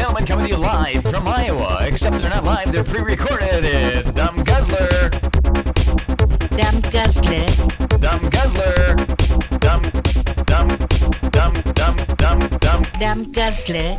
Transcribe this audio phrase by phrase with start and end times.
[0.00, 1.84] gentlemen, coming to you live from Iowa.
[1.86, 3.66] Except they're not live, they're pre-recorded.
[3.66, 5.10] It's Dumb Guzzler.
[6.56, 7.44] Dumb Guzzler.
[8.00, 8.96] Dumb Guzzler.
[9.60, 9.82] Dumb,
[10.46, 10.68] dumb,
[11.30, 12.86] dumb, dumb, dumb, dumb.
[12.98, 13.98] Dumb Guzzler.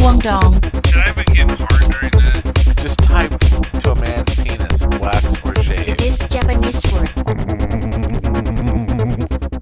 [0.00, 0.60] Wong Dong.
[0.86, 2.74] Should I have been getting hard during that?
[2.78, 5.88] Just type to a man's penis, wax or shave.
[5.88, 7.08] It is Japanese word.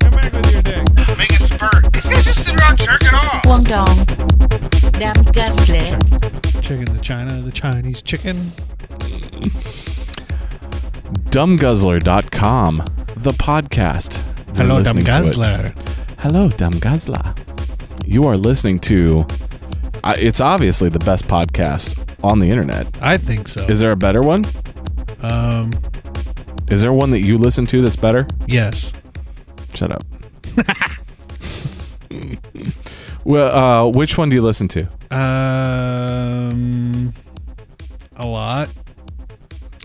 [0.01, 1.19] Come back with your dick.
[1.19, 1.93] Make it spurt.
[1.93, 3.45] These guys just sit around jerking off.
[3.45, 4.36] Wong Dong.
[4.99, 5.99] Dumb Guzzler.
[6.63, 8.37] Chicken the China, the Chinese chicken.
[11.31, 12.79] Dumbguzzler.com,
[13.17, 14.17] the podcast.
[14.49, 15.25] You're Hello, dumb listening to it.
[15.25, 15.75] guzzler.
[16.19, 17.35] Hello, Dumb Guzzler.
[18.07, 19.27] You are listening to.
[20.03, 22.87] Uh, it's obviously the best podcast on the internet.
[23.03, 23.63] I think so.
[23.63, 24.47] Is there a better one?
[25.21, 25.75] um,
[26.69, 28.27] Is there one that you listen to that's better?
[28.47, 28.93] yes.
[29.75, 30.05] Shut up.
[33.27, 34.83] well, uh, which one do you listen to?
[35.11, 37.13] Um,
[38.17, 38.69] a lot.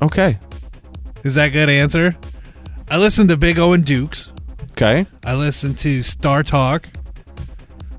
[0.02, 0.38] Okay.
[1.24, 2.16] Is that a good answer?
[2.90, 4.32] I listen to Big O and Dukes.
[4.74, 5.06] Okay.
[5.24, 6.88] I listen to Star Talk.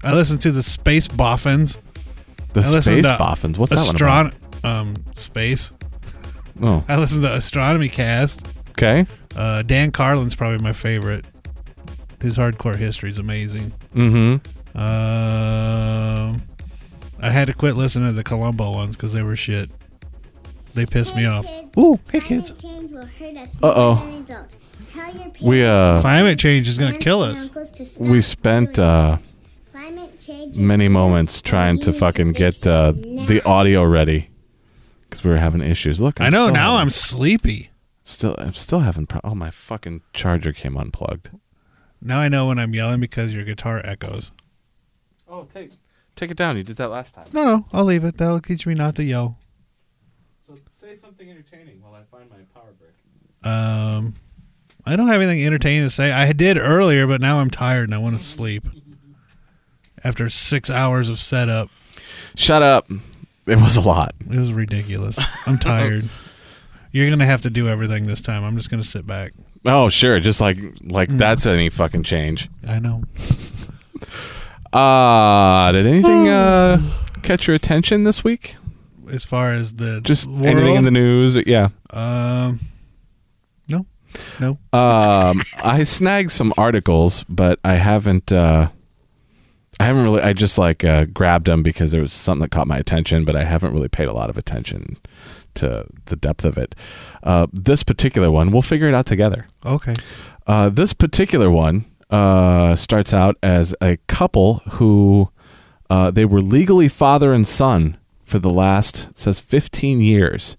[0.03, 1.79] I listen to the Space Boffins.
[2.53, 3.59] The Space Boffins.
[3.59, 4.33] What's that one about?
[4.33, 5.73] Astron- um, space.
[6.63, 8.47] Oh, I listen to Astronomy Cast.
[8.71, 9.07] okay.
[9.35, 11.25] Uh, Dan Carlin's probably my favorite.
[12.21, 13.73] His hardcore history is amazing.
[13.95, 14.37] Mm-hmm.
[14.75, 16.43] Um,
[17.21, 19.71] I had to quit listening to the Columbo ones because they were shit.
[20.75, 21.47] They pissed me off.
[21.77, 22.65] Ooh, hey kids.
[23.63, 24.25] Uh-oh.
[25.41, 27.51] We, uh, Climate change is gonna kill us.
[27.99, 29.19] We spent uh,
[30.55, 34.31] many moments trying to fucking get uh, the audio ready
[35.03, 36.01] because we were having issues.
[36.01, 37.71] Look, I know now having- I'm sleepy.
[38.05, 39.07] still I'm still having.
[39.07, 41.31] Pro- oh, my fucking charger came unplugged.
[42.01, 44.33] Now I know when I'm yelling because your guitar echoes.
[45.35, 45.71] Oh, take
[46.15, 46.57] take it down.
[46.59, 47.27] You did that last time.
[47.33, 48.19] No, no, I'll leave it.
[48.19, 49.39] That'll teach me not to yell.
[50.47, 52.93] So say something entertaining while I find my power brick.
[53.51, 54.15] Um,
[54.85, 56.13] I don't have anything entertaining to say.
[56.13, 58.67] I did earlier, but now I'm tired and I want to sleep.
[60.05, 61.71] After six hours of setup,
[62.35, 62.91] Shut up.
[63.47, 64.15] It was a lot.
[64.31, 65.19] it was ridiculous.
[65.47, 66.09] I'm tired.
[66.93, 68.45] You're gonna have to do everything this time.
[68.45, 69.33] I'm just gonna sit back.
[69.65, 70.21] Oh, sure.
[70.21, 71.19] Just like like Mm.
[71.19, 72.51] that's any fucking change.
[72.69, 73.03] I know.
[74.73, 76.79] Uh did anything uh
[77.23, 78.57] catch your attention this week?
[79.11, 81.37] As far as the Just world, anything in the news?
[81.47, 81.69] Yeah.
[81.91, 82.61] um,
[83.69, 83.85] no,
[84.41, 84.51] no.
[84.79, 88.69] Um I snagged some articles, but I haven't uh
[89.81, 92.67] I haven't really I just like uh grabbed them because there was something that caught
[92.67, 94.97] my attention, but I haven't really paid a lot of attention
[95.55, 96.75] to the depth of it.
[97.23, 99.47] Uh this particular one, we'll figure it out together.
[99.67, 99.95] Okay.
[100.45, 105.31] Uh, this particular one uh, starts out as a couple who
[105.91, 110.57] uh, they were legally father and son for the last it says 15 years,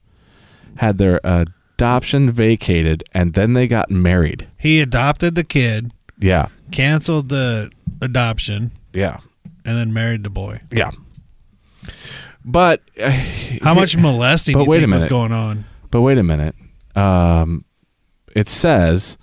[0.78, 4.48] had their adoption vacated, and then they got married.
[4.58, 7.72] He adopted the kid, Yeah, canceled the
[8.02, 9.20] adoption, yeah,
[9.66, 10.60] and then married the boy.
[10.72, 10.92] yeah.
[12.46, 13.10] But uh,
[13.62, 15.10] How much molesting But wait a think was minute.
[15.10, 15.66] going on?
[15.92, 16.56] But wait a minute.
[16.96, 17.64] Um,
[18.36, 19.18] it says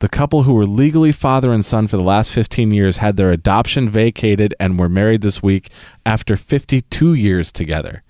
[0.00, 3.30] the couple who were legally father and son for the last 15 years had their
[3.30, 5.70] adoption vacated and were married this week
[6.04, 8.02] after 52 years together.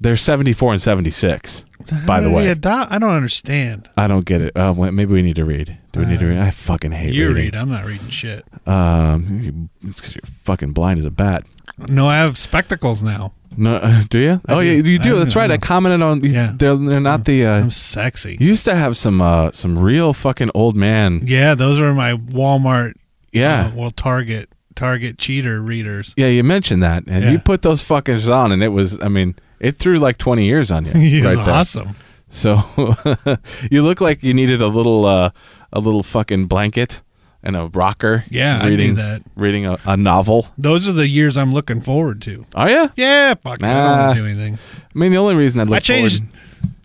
[0.00, 1.64] They're 74 and 76.
[2.06, 2.48] By the did way.
[2.48, 2.92] adopt?
[2.92, 3.88] I don't understand.
[3.96, 4.52] I don't get it.
[4.54, 5.78] Wait, maybe we need to read.
[5.92, 6.38] Do we need to read?
[6.38, 7.44] I fucking hate You reading.
[7.44, 7.54] read.
[7.56, 8.44] I'm not reading shit.
[8.66, 11.44] Um, it's because you're fucking blind as a bat.
[11.78, 13.32] No, I have spectacles now.
[13.56, 14.40] No, uh, do you?
[14.46, 14.66] I oh, do.
[14.66, 15.16] yeah, you do.
[15.16, 15.50] I- That's right.
[15.50, 16.22] I commented on.
[16.24, 16.52] Yeah.
[16.56, 17.46] They're, they're not the.
[17.46, 18.36] Uh, I'm sexy.
[18.40, 21.20] you used to have some uh, some real fucking old man.
[21.24, 22.94] Yeah, those are my Walmart.
[23.32, 23.66] Yeah.
[23.66, 26.12] uh, well, Target, Target cheater readers.
[26.16, 27.30] Yeah, you mentioned that, and Yeah.
[27.32, 30.70] you put those fuckers on, and it was, I mean, it threw like twenty years
[30.70, 30.92] on you.
[31.24, 31.54] Was right there.
[31.54, 31.96] awesome.
[32.28, 32.62] So
[33.70, 35.30] you look like you needed a little, uh,
[35.72, 37.00] a little fucking blanket
[37.46, 38.24] and a rocker.
[38.28, 39.22] Yeah, I reading knew that.
[39.36, 40.48] reading a, a novel.
[40.58, 42.44] Those are the years I'm looking forward to.
[42.54, 43.60] Oh yeah, Yeah, fuck.
[43.60, 44.58] it, I don't want to do anything.
[44.74, 46.18] I mean the only reason I'd look I changed.
[46.18, 46.32] forward.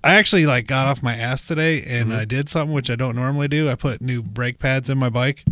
[0.04, 2.20] I actually like got off my ass today, and Mm-hmm.
[2.20, 3.70] I did something which I don't normally do.
[3.70, 5.44] I put new brake pads in my bike,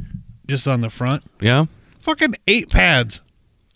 [0.48, 1.24] just on the front.
[1.42, 1.66] Yeah,
[2.00, 3.22] Fucking eight pads.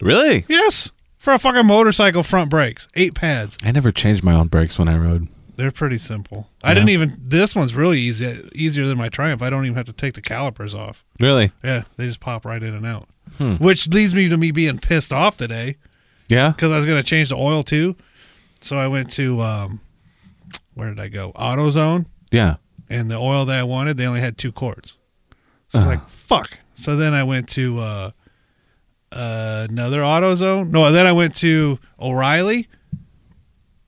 [0.01, 0.45] really.
[0.47, 3.57] Yes, for a fucking motorcycle front brakes, eight pads.
[3.63, 5.27] I never changed my own brakes when I rode.
[5.55, 6.49] They're pretty simple.
[6.63, 7.15] I didn't even.
[7.19, 9.41] This one's really easy, easier than my Triumph.
[9.41, 11.05] I don't even have to take the calipers off.
[11.19, 11.51] Really?
[11.63, 13.07] Yeah, they just pop right in and out.
[13.37, 13.55] Hmm.
[13.55, 15.77] Which leads me to me being pissed off today
[16.27, 16.49] Yeah.
[16.49, 17.95] because I was going to change the oil too.
[18.61, 19.79] So I went to um,
[20.73, 21.31] where did I go?
[21.33, 22.55] AutoZone, Yeah.
[22.89, 24.97] and the oil that I wanted, they only had two quarts.
[25.69, 26.57] So was like, fuck.
[26.75, 28.11] So then I went to uh,
[29.11, 30.69] uh, another AutoZone.
[30.69, 32.67] No, then I went to O'Reilly.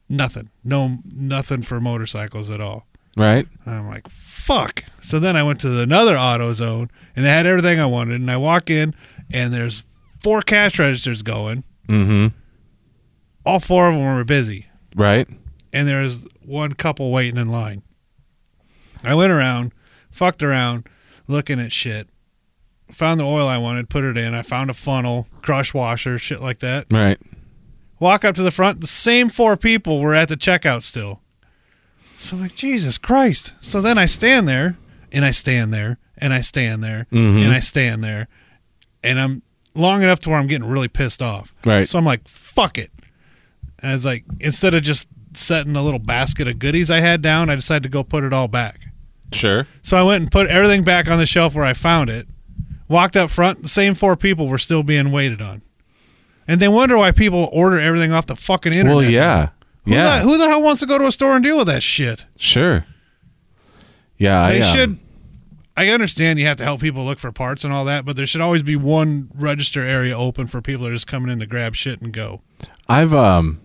[0.09, 0.49] Nothing.
[0.63, 2.85] No, nothing for motorcycles at all.
[3.17, 3.47] Right.
[3.65, 4.83] I'm like, fuck.
[5.01, 8.19] So then I went to another AutoZone, and they had everything I wanted.
[8.19, 8.93] And I walk in,
[9.31, 9.83] and there's
[10.21, 11.63] four cash registers going.
[11.87, 12.35] Mm-hmm.
[13.45, 14.67] All four of them were busy.
[14.95, 15.27] Right.
[15.73, 17.81] and there was one couple waiting in line.
[19.03, 19.73] I went around,
[20.09, 20.87] fucked around,
[21.27, 22.07] looking at shit.
[22.91, 24.33] Found the oil I wanted, put it in.
[24.33, 26.85] I found a funnel, crush washer, shit like that.
[26.91, 27.19] Right.
[27.99, 28.81] Walk up to the front.
[28.81, 31.21] The same four people were at the checkout still.
[32.17, 33.53] So I'm like, Jesus Christ.
[33.61, 34.77] So then I stand there,
[35.11, 37.43] and I stand there, and I stand there, Mhm.
[37.43, 38.27] and I stand there,
[39.03, 39.41] and I'm
[39.75, 41.53] long enough to where I'm getting really pissed off.
[41.65, 41.87] Right.
[41.87, 42.91] So I'm like, fuck it.
[43.79, 47.21] And I was like, instead of just setting a little basket of goodies I had
[47.21, 48.79] down, I decided to go put it all back.
[49.33, 49.67] Sure.
[49.81, 52.27] So I went and put everything back on the shelf where I found it.
[52.87, 55.61] Walked up front, the same four people were still being waited on.
[56.47, 58.95] And they wonder why people order everything off the fucking internet.
[58.95, 59.49] Well, yeah.
[59.85, 60.19] Who yeah.
[60.19, 62.25] The, who the hell wants to go to a store and deal with that shit?
[62.37, 62.85] Sure.
[64.17, 64.49] Yeah.
[64.49, 64.99] They I, um, should.
[65.77, 68.25] I understand you have to help people look for parts and all that, but there
[68.25, 71.45] should always be one register area open for people that are just coming in to
[71.45, 72.41] grab shit and go.
[72.87, 73.59] I've um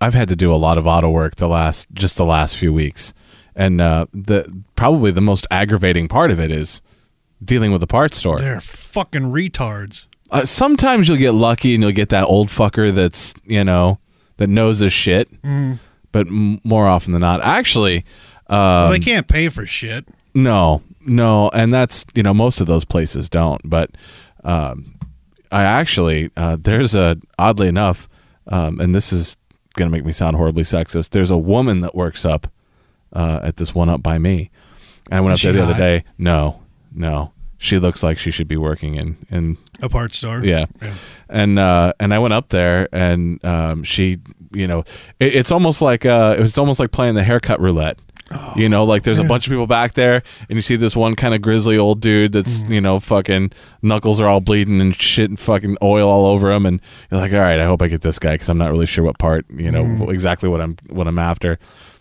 [0.00, 2.72] I've had to do a lot of auto work the last just the last few
[2.72, 3.12] weeks.
[3.54, 6.80] And uh the probably the most aggravating part of it is
[7.44, 8.38] dealing with the parts store.
[8.38, 10.06] They're fucking retards.
[10.32, 13.98] Uh, sometimes you'll get lucky and you'll get that old fucker that's, you know,
[14.38, 15.30] that knows his shit.
[15.42, 15.74] Mm-hmm.
[16.10, 18.04] But m- more often than not, actually
[18.48, 20.06] um, Well, they can't pay for shit.
[20.34, 23.60] No, no, and that's you know most of those places don't.
[23.64, 23.90] But
[24.44, 24.98] um,
[25.50, 28.08] I actually uh, there's a oddly enough,
[28.48, 29.36] um, and this is
[29.74, 31.10] gonna make me sound horribly sexist.
[31.10, 32.46] There's a woman that works up
[33.12, 34.50] uh, at this one up by me,
[35.10, 36.04] and I went Is up there the other day.
[36.18, 36.60] No,
[36.94, 37.32] no,
[37.62, 40.44] she looks like she should be working in in A part store.
[40.44, 40.66] yeah.
[40.82, 40.94] Yeah.
[41.28, 44.18] And uh, and I went up there, and um, she,
[44.52, 44.80] you know,
[45.20, 47.98] it, it's almost like uh, it was almost like playing the haircut roulette.
[48.56, 51.14] you know, like there's a bunch of people back there, and you see this one
[51.14, 55.30] kind of grizzly old dude that's you know fucking knuckles are all bleeding and shit,
[55.30, 56.80] and fucking oil all over him, and
[57.10, 59.04] you're like, all right, I hope I get this guy because I'm not really sure
[59.04, 61.58] what part, you know, exactly what I'm what I'm after,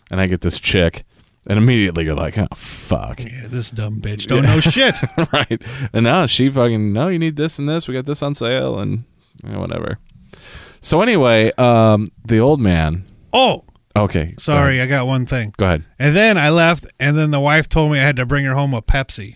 [0.10, 1.04] and I get this chick.
[1.48, 4.96] And immediately you're like, oh fuck, Yeah, this dumb bitch don't know shit.
[5.34, 5.62] right?
[5.92, 7.88] And now she fucking no, you need this and this.
[7.88, 9.04] We got this on sale and
[9.44, 9.98] you know, whatever.
[10.82, 13.06] So anyway, um, the old man.
[13.34, 15.54] Oh, Okay, sorry, I got one thing.
[15.58, 15.84] Go ahead.
[16.00, 18.54] And then I left, and then the wife told me I had to bring her
[18.54, 19.36] home a Pepsi.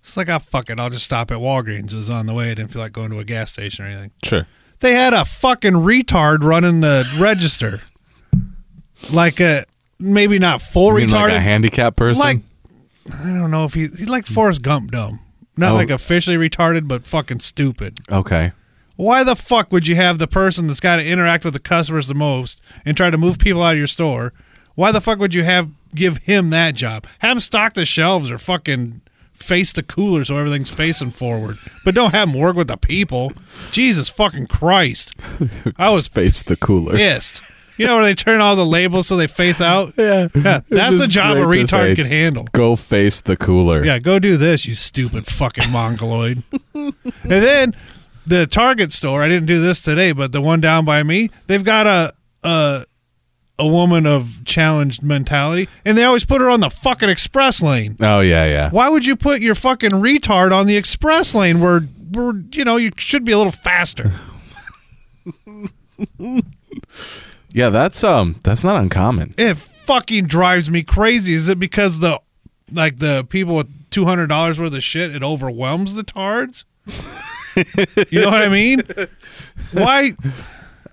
[0.00, 0.80] It's like, oh, fuck it.
[0.80, 1.92] I'll just stop at Walgreens.
[1.92, 2.50] It was on the way.
[2.50, 4.10] I didn't feel like going to a gas station or anything.
[4.24, 4.48] Sure.
[4.80, 7.82] They had a fucking retard running the register.
[9.12, 9.64] Like a,
[10.02, 11.22] maybe not full You mean retarded.
[11.30, 12.20] like a handicapped person.
[12.20, 12.38] Like,
[13.22, 15.20] I don't know if he, he's like Forrest Gump dumb.
[15.56, 15.74] Not Oh.
[15.74, 17.98] like officially retarded, but fucking stupid.
[18.10, 18.52] okay.
[18.96, 22.06] Why the fuck would you have the person that's got to interact with the customers
[22.08, 24.32] the most and try to move people out of your store?
[24.74, 27.06] Why the fuck would you have give him that job?
[27.20, 29.00] Have him stock the shelves or fucking
[29.32, 31.58] face the cooler so everything's facing forward.
[31.84, 33.32] But don't have him work with the people.
[33.72, 35.12] Jesus fucking Christ.
[35.78, 36.92] I was Just face the cooler.
[36.96, 37.42] pissed.
[37.82, 39.94] You know where they turn all the labels so they face out?
[40.02, 40.28] Yeah.
[40.34, 42.48] Yeah, that's a job a retard can handle.
[42.52, 43.84] Go face the cooler.
[43.84, 46.42] Yeah, go do this, you stupid fucking mongoloid.
[46.74, 46.94] and
[47.24, 47.74] then
[48.26, 51.62] the Target store, I didn't do this today, but the one down by me, they've
[51.64, 52.84] got a a
[53.58, 57.96] a woman of challenged mentality, and they always put her on the fucking express lane.
[58.00, 58.70] Oh yeah, yeah.
[58.70, 62.76] Why would you put your fucking retard on the express lane where where you know
[62.76, 64.10] you should be a little faster?
[67.54, 69.34] Yeah, that's um that's not uncommon.
[69.38, 71.34] It fucking drives me crazy.
[71.34, 72.20] Is it because the
[72.70, 76.64] like the people with two hundred dollars worth of shit it overwhelms the tards?
[77.56, 78.82] you know what I mean?
[79.72, 80.12] Why?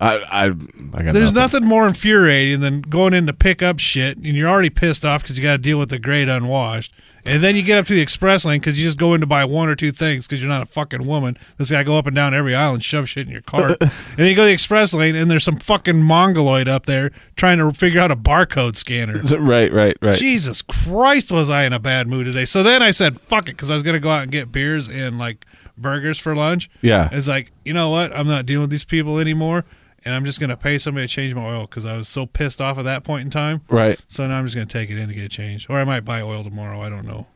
[0.02, 1.62] I I, I got There's nothing.
[1.62, 5.22] nothing more infuriating than going in to pick up shit and you're already pissed off
[5.24, 6.94] because you got to deal with the grade unwashed.
[7.30, 9.28] And then you get up to the express lane because you just go in to
[9.28, 11.38] buy one or two things because you're not a fucking woman.
[11.58, 13.78] This guy go up and down every aisle and shove shit in your cart.
[13.82, 17.12] and then you go to the express lane and there's some fucking mongoloid up there
[17.36, 19.24] trying to figure out a barcode scanner.
[19.50, 20.18] Right, right, right.
[20.18, 22.46] Jesus Christ, was I in a bad mood today?
[22.46, 24.52] So then I said, fuck it, because I was going to go out and get
[24.52, 25.46] beers and like
[25.78, 26.70] burgers for lunch.
[26.82, 27.10] Yeah.
[27.12, 28.16] It's like, you know what?
[28.16, 29.66] I'm not dealing with these people anymore.
[30.06, 32.26] And I'm just going to pay somebody to change my oil because I was so
[32.26, 33.62] pissed off at that point in time.
[33.70, 34.00] Right.
[34.08, 35.70] So now I'm just going to take it in to get it changed.
[35.70, 36.82] Or I might buy oil tomorrow.
[36.82, 37.28] I don't know.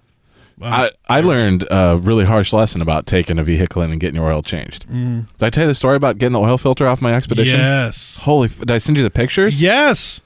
[0.62, 4.32] I, I learned a really harsh lesson about taking a vehicle in and getting your
[4.32, 4.88] oil changed.
[4.88, 5.28] Mm.
[5.38, 7.60] Did I tell you the story about getting the oil filter off my expedition?
[7.60, 8.20] Yes.
[8.20, 8.48] Holy!
[8.48, 9.60] F- did I send you the pictures?
[9.60, 10.22] Yes.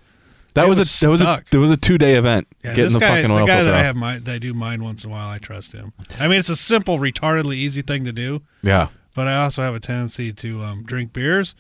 [0.54, 2.72] that it was, was a that was a that was a two day event Yeah,
[2.72, 3.86] getting this the guy, fucking the oil guy filter that I off.
[3.86, 5.30] have mine, that I do mine once in a while.
[5.30, 5.94] I trust him.
[6.20, 8.42] I mean, it's a simple, retardedly easy thing to do.
[8.62, 11.56] yeah, but I also have a tendency to um, drink beers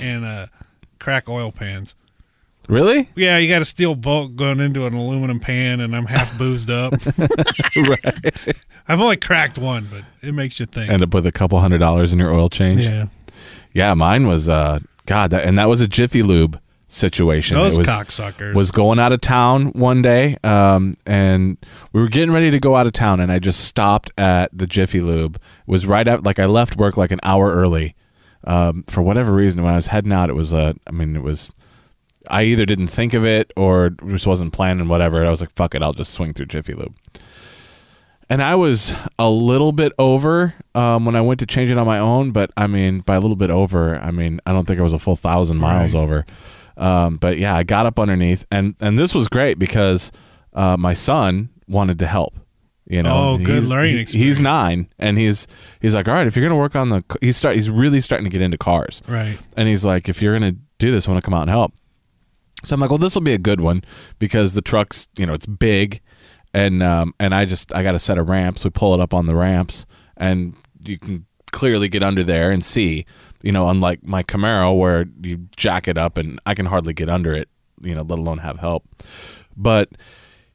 [0.00, 0.46] and uh,
[0.98, 1.94] crack oil pans.
[2.68, 3.08] Really?
[3.16, 6.70] Yeah, you got a steel bolt going into an aluminum pan, and I'm half boozed
[6.70, 6.92] up.
[7.76, 8.64] right.
[8.86, 10.90] I've only cracked one, but it makes you think.
[10.90, 12.80] End up with a couple hundred dollars in your oil change.
[12.80, 13.06] yeah,
[13.72, 17.56] Yeah, mine was uh God, that, and that was a Jiffy Lube situation.
[17.56, 18.54] those it was, cocksuckers.
[18.54, 21.56] was going out of town one day, um, and
[21.94, 24.66] we were getting ready to go out of town, and I just stopped at the
[24.66, 25.36] Jiffy Lube.
[25.36, 27.94] It was right at like I left work like an hour early.
[28.44, 31.22] Um, for whatever reason, when I was heading out, it was uh, I mean, it
[31.22, 31.50] was
[32.30, 35.24] I either didn't think of it or just wasn't planning whatever.
[35.24, 36.94] I was like, fuck it, I'll just swing through Jiffy Lube.
[38.30, 41.86] And I was a little bit over um, when I went to change it on
[41.86, 44.78] my own, but I mean, by a little bit over, I mean, I don't think
[44.78, 46.00] I was a full thousand miles Right.
[46.00, 46.26] over.
[46.76, 50.12] Um, but yeah, I got up underneath, and and this was great because
[50.52, 52.34] uh, my son wanted to help.
[52.88, 54.36] You know, Oh, good learning he- experience.
[54.38, 55.46] He's nine, and he's
[55.80, 58.24] he's like, all right, if you're gonna work on the, he's start, he's really starting
[58.24, 59.38] to get into cars, right.
[59.56, 61.74] and he's like, if you're gonna do this, I want to come out and help.
[62.64, 63.84] So I'm like, well, this will be a good one
[64.18, 66.00] because the truck's, you know, it's big,
[66.54, 68.64] and um, and I just I got a set of ramps.
[68.64, 69.84] We pull it up on the ramps,
[70.16, 70.54] and
[70.84, 73.04] you can clearly get under there and see.
[73.42, 77.08] You know, unlike my Camaro where you jack it up and I can hardly get
[77.08, 77.48] under it.
[77.80, 78.84] You know, let alone have help.
[79.56, 79.90] But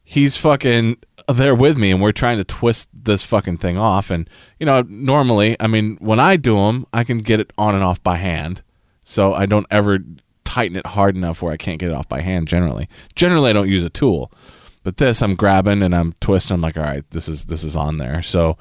[0.03, 4.09] he's fucking there with me and we're trying to twist this fucking thing off.
[4.09, 7.75] And you know normally i mean when i do them i can get it on
[7.75, 8.61] and off by hand.
[9.03, 9.99] So i don't ever
[10.43, 12.87] tighten it hard enough where i can't get it off by hand generally.
[13.15, 14.31] Generally i don't use a tool.
[14.83, 16.55] But this i'm grabbing and i'm twisting.
[16.55, 18.21] I'm like all right this is this is on there.
[18.21, 18.57] So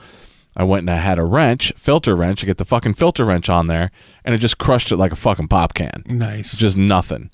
[0.57, 2.42] i went and i had a wrench filter wrench.
[2.42, 3.90] I get the fucking filter wrench on there
[4.25, 6.02] and it just crushed it like a fucking pop can.
[6.07, 6.57] Nice.
[6.59, 7.31] just nothing.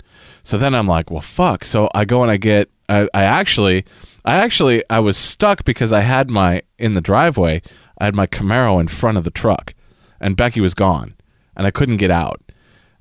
[0.49, 1.63] So then I'm like, well, fuck.
[1.63, 3.85] So I go and I get, I, I actually,
[4.25, 7.61] I actually, I was stuck because I had my, in the driveway,
[7.99, 9.75] I had my Camaro in front of the truck
[10.19, 11.13] and Becky was gone
[11.55, 12.41] and I couldn't get out.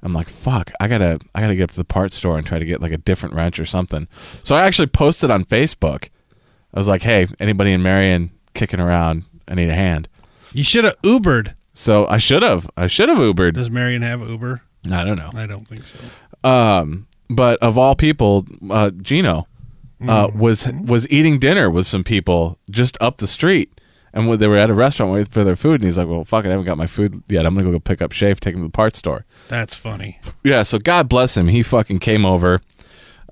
[0.03, 2.59] I'm like, fuck, I gotta, I gotta get up to the parts store and try
[2.59, 4.09] to get like a different wrench or something.
[4.43, 6.11] So I actually posted on Facebook.
[6.75, 9.25] I was like, hey, anybody in Marion kicking around?
[9.49, 10.07] I need a hand.
[10.53, 11.55] you should have Ubered.
[11.73, 13.55] So I should have, I should have Ubered.
[13.55, 14.61] Does Marion have Uber?
[14.93, 15.31] I don't know.
[15.33, 15.99] I don't think so.
[16.47, 19.47] Um, but of all people, uh, Gino
[20.01, 20.39] uh, Mm-hmm.
[20.39, 23.81] was was eating dinner with some people just up the street,
[24.13, 26.25] and when they were at a restaurant waiting for their food, and he's like, "Well,
[26.25, 27.45] fuck it, I haven't got my food yet.
[27.45, 30.21] I'm gonna go pick up Shave, take him to the parts store." That's funny.
[30.45, 31.49] Yeah, so God bless him.
[31.49, 32.61] He fucking came over,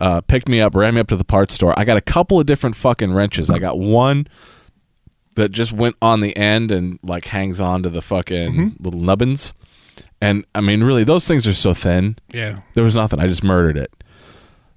[0.00, 1.72] uh, picked me up, ran me up to the parts store.
[1.78, 3.48] I got a couple of different fucking wrenches.
[3.48, 4.26] I got one
[5.36, 9.52] that just went on the end and like hangs on to the fucking little nubbins.
[10.20, 12.16] And I mean, really, those things are so thin.
[12.32, 12.60] Yeah.
[12.74, 13.20] There was nothing.
[13.20, 13.92] I just murdered it.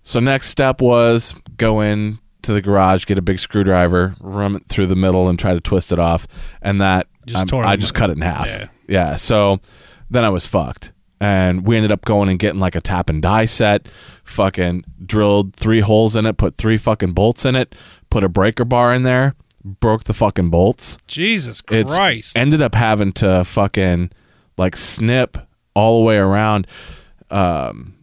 [0.04, 4.68] So next step was go in to the garage, get a big screwdriver, run it
[4.68, 6.28] through the middle, and try to twist it off.
[6.62, 8.48] And that Just I just cut it in half.
[8.48, 8.68] Yeah.
[8.88, 9.16] yeah.
[9.16, 9.60] So
[10.10, 13.22] then I was fucked, and we ended up going and getting like a tap and
[13.22, 13.88] die set.
[14.24, 17.76] Fucking drilled three holes in it, put three fucking bolts in it,
[18.10, 22.38] put a breaker bar in there, broke the fucking bolts Jesus it's Christ.
[22.38, 24.12] ended up having to fucking
[24.60, 25.38] like snip
[25.74, 26.68] all the way around
[27.32, 27.96] um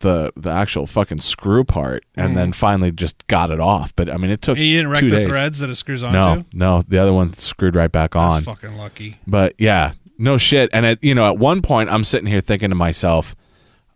[0.00, 3.94] the the actual fucking screw part and then finally just got it off.
[3.96, 5.26] But i mean it took you didn't wreck the days.
[5.26, 6.18] threads that it screws onto?
[6.18, 8.34] no no the other one screwed right back on.
[8.34, 9.18] That's fucking lucky.
[9.26, 10.68] but yeah no shit.
[10.72, 13.34] And at you know at one point i'm sitting here thinking to myself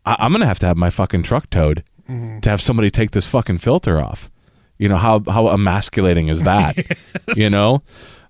[0.05, 2.41] I- i'm gonna have to have my fucking truck towed Mm-hmm.
[2.41, 4.31] to have somebody take this fucking filter off.
[4.77, 6.77] You know how how emasculating is that?
[7.35, 7.83] You know?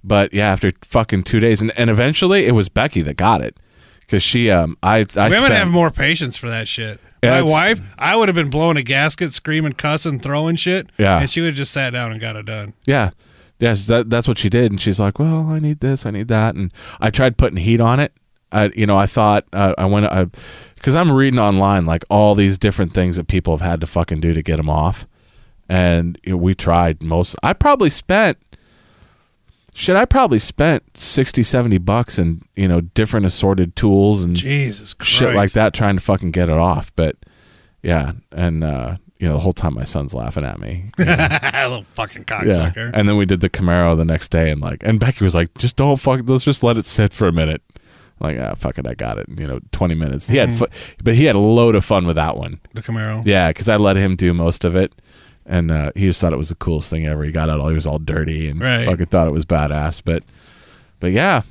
[0.04, 3.58] But yeah after fucking two days and, and eventually it was becky that got it
[4.14, 7.00] because she um i i Women spent, have more patience for that shit.
[7.22, 10.90] My wife, I would have been blowing a gasket, screaming, cussing, throwing shit.
[10.98, 11.20] Yeah.
[11.20, 12.74] And she would have just sat down and got it done.
[12.84, 13.10] yeah
[13.60, 16.26] yes that, that's what she did and she's like well i need this i need
[16.26, 18.12] that and i tried putting heat on it
[18.52, 20.06] I, you know, I thought uh, I went
[20.76, 24.20] because I'm reading online like all these different things that people have had to fucking
[24.20, 25.08] do to get them off,
[25.68, 27.34] and you know, we tried most.
[27.42, 28.38] I probably spent
[29.74, 29.94] shit.
[29.96, 35.10] I probably spent 60, 70 bucks in you know different assorted tools and Jesus Christ.
[35.12, 36.90] shit like that trying to fucking get it off.
[36.96, 37.16] But
[37.82, 40.86] yeah, and uh, you know the whole time my son's laughing at me.
[40.98, 41.14] you know.
[41.52, 42.90] Little fucking cocksucker.
[42.94, 45.52] And then we did the Camaro the next day, and like, and Becky was like,
[45.58, 46.20] "Just don't fuck.
[46.24, 47.60] Let's just let it sit for a minute."
[48.20, 49.26] Like, ah, fuck it, I got it.
[49.28, 50.28] You know, twenty minutes.
[50.28, 50.58] He had, Mm-hmm.
[50.58, 52.60] fu- but he had a load of fun with that one.
[52.72, 53.22] the Camaro.
[53.26, 54.92] Yeah, because I let him do most of it,
[55.46, 57.22] and uh, he just thought it was the coolest thing ever.
[57.24, 58.84] He got out all he was all dirty and Right.
[58.86, 60.02] fucking thought it was badass.
[60.04, 60.22] But,
[61.00, 61.42] but yeah.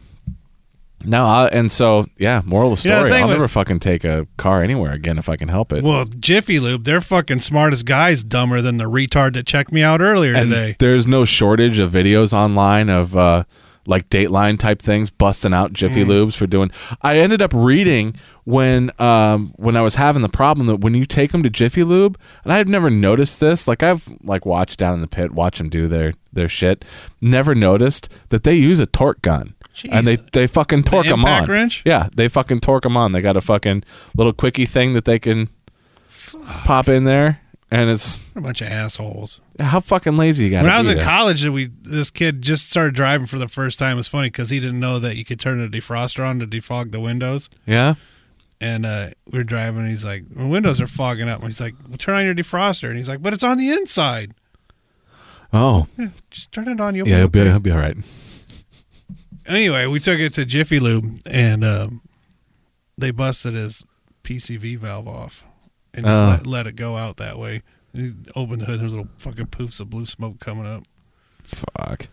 [1.05, 2.41] No, I, and so yeah.
[2.45, 4.93] Moral of the You know, the story: I'll with- never fucking take a car anywhere
[4.93, 5.83] again if I can help it.
[5.83, 9.99] Well, Jiffy Lube, they're fucking smartest guys, dumber than the retard that checked me out
[9.99, 10.75] earlier and today.
[10.79, 13.43] there's no shortage of videos online of uh,
[13.85, 16.71] like Dateline type things, busting out Jiffy Lubes for doing.
[17.01, 21.05] I ended up reading when um when I was having the problem that when you
[21.05, 23.67] take them to Jiffy Lube, and I've never noticed this.
[23.67, 26.85] Like I've like watched down in the pit, watch them do their their shit.
[27.21, 29.55] Never noticed that they use a torque gun.
[29.89, 31.47] And they, they fucking torque them on.
[31.47, 31.81] wrench?
[31.83, 33.11] Yeah, they fucking torque them on.
[33.11, 33.83] They got a fucking
[34.15, 35.49] little quickie thing that they can
[36.63, 37.41] pop in there,
[37.73, 39.41] and it's a bunch of assholes.
[39.59, 40.61] how fucking lazy you got.
[40.63, 43.93] When I was in college, we this kid just started driving for the first time.
[43.93, 46.45] It was funny because he didn't know that you could turn the defroster on to
[46.45, 47.49] defog the windows.
[47.65, 47.95] yeah,
[48.61, 51.59] And uh, we were driving, and he's like, "My windows are fogging up." And he's
[51.59, 54.35] like, well, "Turn on your defroster." And he's like, "But it's on the inside.
[55.51, 55.87] oh
[56.29, 56.93] Just turn it on.
[56.93, 57.97] You'll yeah, he'll be be okay." he'll be all right.
[59.47, 62.01] Anyway, we took it to Jiffy Lube, and um,
[62.99, 63.83] they busted his
[64.23, 65.43] PCV valve off
[65.93, 66.25] and just Oh.
[66.25, 67.61] let, let it go out that way.
[67.93, 68.79] He opened the hood.
[68.79, 70.83] There's little fucking poofs of blue smoke coming up.
[71.43, 72.07] Fuck.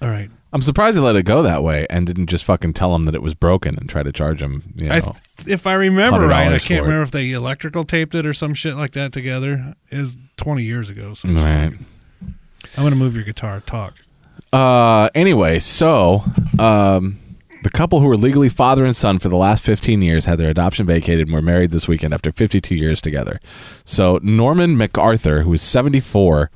[0.00, 0.30] All right.
[0.52, 3.14] I'm surprised they let it go that way and didn't just fucking tell him that
[3.14, 4.62] it was broken and try to charge him.
[4.76, 5.16] You know, I th-
[5.48, 6.80] if I remember right, I can't for it.
[6.82, 9.74] remember if they electrical taped it or some shit like that together.
[9.90, 11.14] Is 20 years ago.
[11.14, 11.72] So right.
[12.76, 13.60] I'm gonna move your guitar.
[13.60, 13.94] Talk.
[14.52, 16.22] Uh, anyway, so
[16.58, 17.18] um,
[17.64, 20.48] the couple who were legally father and son for the last 15 years had their
[20.50, 23.40] adoption vacated and were married this weekend after 52 years together.
[23.84, 26.50] So Norman MacArthur, who is 74,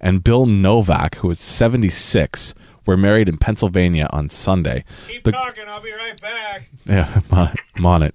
[0.00, 2.54] and Bill Novak, who is 76,
[2.86, 4.84] were married in Pennsylvania on Sunday.
[5.08, 5.64] Keep The- talking.
[5.68, 6.68] I'll be right back.
[6.86, 7.60] Yeah, I'm on it.
[7.76, 8.14] I'm on it.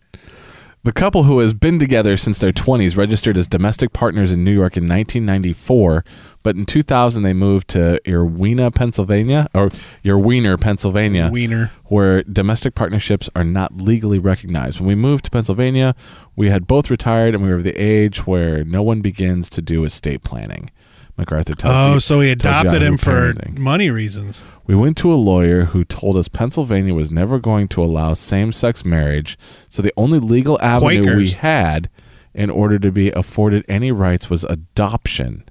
[0.89, 4.51] The couple who has been together since their 20s registered as domestic partners in New
[4.51, 6.03] York in 1994,
[6.41, 9.69] but in 2000 they moved to Erwinna, Pennsylvania, or
[10.03, 11.71] Irwiner, Pennsylvania, Wiener.
[11.85, 14.79] where domestic partnerships are not legally recognized.
[14.79, 15.93] When we moved to Pennsylvania,
[16.35, 19.61] we had both retired and we were of the age where no one begins to
[19.61, 20.71] do estate planning.
[21.19, 21.99] MacArthur tells Oh, you.
[21.99, 23.57] so he adopted him for parenting.
[23.59, 24.43] money reasons.
[24.65, 28.51] We went to a lawyer who told us Pennsylvania was never going to allow same
[28.53, 29.37] sex marriage,
[29.69, 31.89] so the only legal avenue we had
[32.33, 35.43] in order to be afforded any rights was adoption.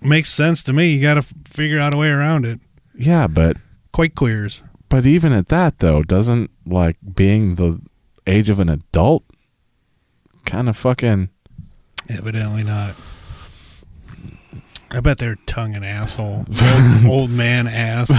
[0.00, 0.92] Makes sense to me.
[0.94, 2.60] You got to f- figure out a way around it.
[2.98, 3.56] Yeah, but
[3.92, 4.62] quite queers.
[4.88, 7.80] but even at that though, doesn't like being the
[8.26, 9.24] age of an adult
[10.44, 11.30] kind of fucking
[12.08, 12.94] Evidently not.
[14.92, 16.46] I bet they're tongue and asshole.
[16.48, 18.10] Old, old man ass.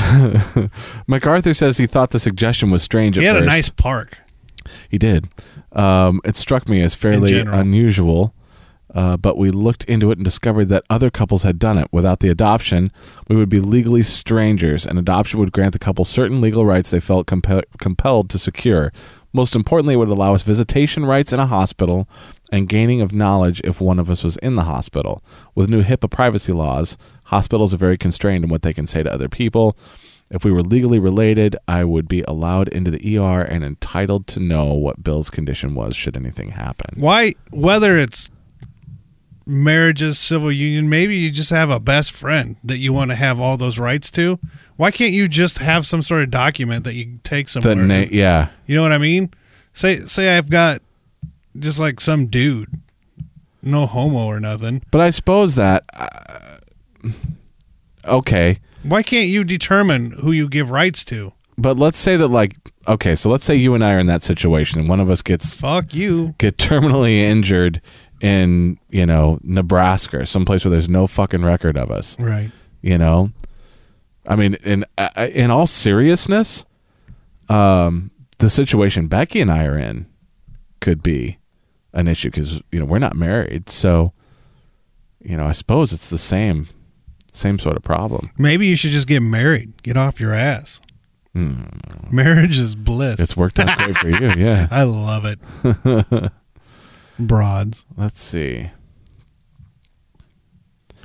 [1.08, 4.18] MacArthur says he thought the suggestion was strange at He had a nice park.
[4.90, 5.28] He did.
[5.74, 8.34] Um, it struck me as fairly unusual,
[8.94, 11.88] uh, but we looked into it and discovered that other couples had done it.
[11.92, 12.92] Without the adoption,
[13.28, 17.00] we would be legally strangers, and adoption would grant the couple certain legal rights they
[17.00, 18.94] felt compe- compelled to secure.
[19.34, 22.08] Most importantly, it would allow us visitation rights in a hospital
[22.52, 25.24] and gaining of knowledge if one of us was in the hospital.
[25.56, 29.14] With new HIPAA privacy laws, hospitals are very constrained in what they can say to
[29.14, 29.78] other people.
[30.30, 34.40] If we were legally related, I would be allowed into the ER and entitled to
[34.40, 37.00] know what Bill's condition was should anything happen.
[37.00, 38.30] Why, whether it's
[39.52, 43.40] marriages, civil union, maybe you just have a best friend that you want to have
[43.40, 44.40] all those rights to.
[44.78, 47.76] Why can't you just have some sort of document that you take somewhere?
[47.76, 49.32] The na- yeah, You know what I mean?
[49.74, 50.82] Say say I've got
[51.60, 52.70] just like some dude,
[53.62, 54.82] no homo or nothing.
[54.92, 57.10] but I suppose that uh,
[58.06, 58.58] okay.
[58.84, 61.34] Why can't you determine who you give rights to?
[61.58, 62.56] But let's say that like
[62.88, 65.22] okay, so let's say you and I are in that situation and one of us
[65.22, 66.34] gets Fuck you.
[66.40, 67.82] get terminally injured
[68.22, 72.18] in, you know, Nebraska someplace where there's no fucking record of us.
[72.20, 72.52] Right.
[72.82, 73.32] you know
[74.28, 76.64] i mean in uh, in all seriousness
[77.50, 80.06] um the situation becky and i are in
[80.80, 81.40] could be
[81.94, 84.14] an issue because you know we're not married so
[85.24, 86.68] you know i suppose it's the same
[87.34, 89.82] same sort of problem Maybe you should just get married.
[89.84, 90.82] Get off your ass.
[92.12, 93.20] Marriage is bliss.
[93.20, 95.40] It's worked out great for you yeah I love it.
[97.28, 97.86] Broads.
[97.98, 98.70] let's see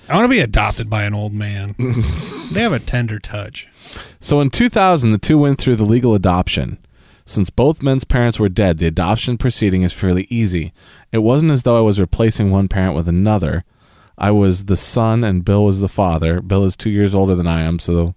[0.09, 1.75] I want to be adopted by an old man.
[2.53, 3.67] they have a tender touch.
[4.21, 6.79] So in 2000, the two went through the legal adoption.
[7.25, 10.73] Since both men's parents were dead, the adoption proceeding is fairly easy.
[11.11, 13.65] It wasn't as though I was replacing one parent with another.
[14.17, 16.41] I was the son and Bill was the father.
[16.41, 18.15] Bill is two years older than I am, so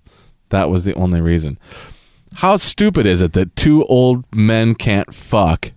[0.49, 1.57] that was the only reason.
[2.35, 5.71] How stupid is it that two old men can't fuck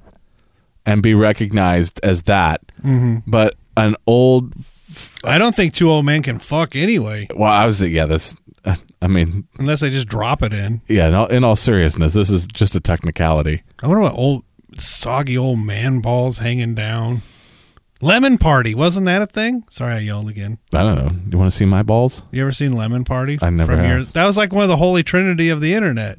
[0.86, 3.18] and be recognized as that, mm-hmm.
[3.26, 4.54] but an old
[5.24, 8.36] I don't think two old men can fuck anyway, well, I was yeah, this.
[9.02, 10.82] I mean, unless they just drop it in.
[10.86, 11.08] yeah.
[11.08, 13.62] In all, in all seriousness, this is just a technicality.
[13.82, 14.44] I wonder what old
[14.78, 17.22] soggy old man balls hanging down.
[18.00, 19.64] Lemon Party wasn't that a thing?
[19.70, 20.58] Sorry, I yelled again.
[20.74, 21.10] I don't know.
[21.30, 22.24] You want to see my balls?
[22.32, 23.38] You ever seen Lemon Party?
[23.40, 24.12] I never From have.
[24.12, 26.18] that was like one of the holy trinity of the internet.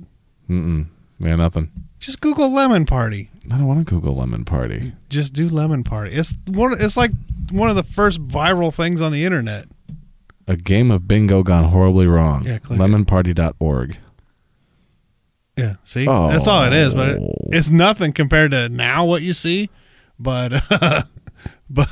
[0.49, 0.87] Mm-mm.
[1.23, 1.71] Yeah, nothing.
[1.99, 3.29] Just Google Lemon Party.
[3.51, 4.93] I don't want to Google lemon party.
[5.09, 6.11] Just do Lemon Party.
[6.15, 6.75] It's one.
[6.79, 7.11] It's like
[7.51, 9.67] one of the first viral things on the internet.
[10.47, 12.45] A game of bingo gone horribly wrong.
[12.45, 12.79] Yeah, click.
[12.79, 13.97] Lemonparty.org.
[15.57, 16.93] Yeah, see, that's all it is.
[16.93, 17.33] But it, Oh.
[17.51, 19.69] it's nothing compared to now what you see.
[20.19, 20.49] But
[21.69, 21.87] but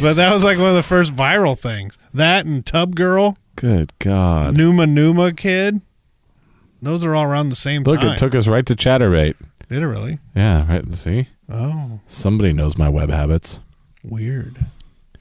[0.00, 1.98] but that was like one of the first viral things.
[2.12, 4.56] That and Tub Girl, Good God.
[4.56, 5.80] Numa Numa Kid.
[6.82, 8.12] Those are all around the same Look, time.
[8.12, 9.36] it took us right to Chaturbate.
[9.68, 10.18] Did it really?
[10.34, 10.94] Yeah, right.
[10.94, 11.28] See?
[11.50, 13.60] Oh, Somebody knows my web habits.
[14.04, 14.66] weird.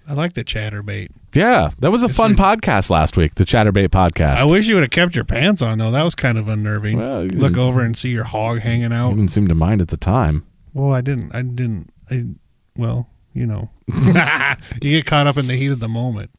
[0.08, 1.10] I like the chaturbate.
[1.34, 4.38] Yeah, that was a fun podcast last week, the Chaturbate podcast.
[4.38, 5.92] I wish you would have kept your pants on though.
[5.92, 6.98] That was kind of unnerving.
[6.98, 9.12] Well, you- Look over and see your hog hanging out.
[9.12, 10.44] didn't seem to mind at the time.
[10.74, 11.34] Well, I didn't.
[11.34, 11.92] I didn't.
[12.10, 12.26] I,
[12.76, 13.70] well, you know,
[14.82, 16.32] you get caught up in the heat of the moment.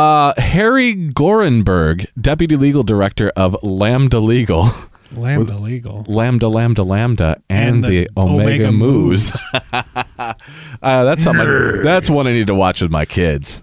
[0.00, 4.66] Uh, Harry Gorenberg, Deputy Legal Director of Lambda Legal,
[5.12, 6.06] Lambda legal.
[6.08, 9.36] Lambda, Lambda, Lambda, and, And the, the Omega, Omega Moose.
[9.72, 10.34] uh,
[10.80, 11.46] that's something.
[11.46, 13.62] I- that's one I need to watch with my kids.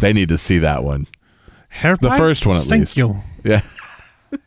[0.00, 1.06] They need to see that one.
[1.68, 2.96] Hair The first one, at Thank least.
[2.96, 3.14] you.
[3.44, 3.60] Yeah,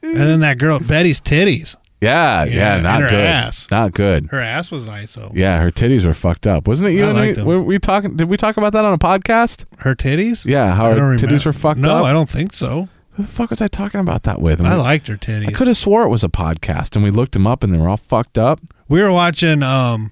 [0.01, 1.75] And then that girl Betty's titties.
[2.03, 2.79] Yeah, yeah.
[2.81, 3.25] Not and her good.
[3.25, 3.67] ass.
[3.71, 4.27] Not good.
[4.31, 5.31] Her ass was nice though.
[5.33, 6.93] Yeah, her titties were fucked up, wasn't it?
[6.93, 7.45] You I and liked me- them.
[7.45, 8.15] were we talking?
[8.17, 9.65] Did we talk about that on a podcast?
[9.79, 10.45] Her titties.
[10.45, 11.49] Yeah, how I her titties remember.
[11.49, 12.05] were fucked no, up.
[12.05, 12.89] I don't think so.
[13.11, 14.59] Who the fuck was I talking about that with?
[14.61, 15.47] I liked her titties.
[15.47, 17.77] I could have swore it was a podcast, and we looked them up, and they
[17.77, 18.59] were all fucked up.
[18.89, 20.11] We were watching um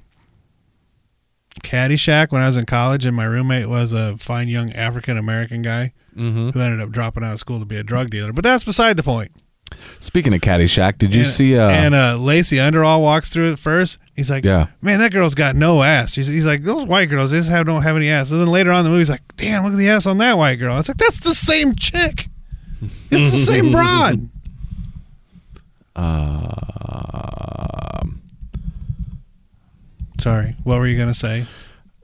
[1.63, 5.61] Caddyshack when I was in college, and my roommate was a fine young African American
[5.61, 6.49] guy Mm-hmm.
[6.49, 8.33] who ended up dropping out of school to be a drug dealer.
[8.33, 9.31] But that's beside the point.
[9.99, 11.57] Speaking of Caddyshack, did you and, see?
[11.57, 13.97] Uh, and uh, Lacey Underall walks through it first.
[14.15, 14.67] He's like, Yeah.
[14.81, 17.65] man, that girl's got no ass." He's, he's like, "Those white girls, they just have
[17.65, 19.73] don't have any ass." And then later on in the movie, he's like, "Damn, look
[19.73, 22.27] at the ass on that white girl." It's like that's the same chick.
[23.11, 24.29] It's the same broad.
[25.95, 28.21] um,
[30.19, 31.47] Sorry, what were you gonna say?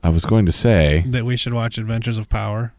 [0.02, 2.72] I was going to say That we should watch Adventures of Power?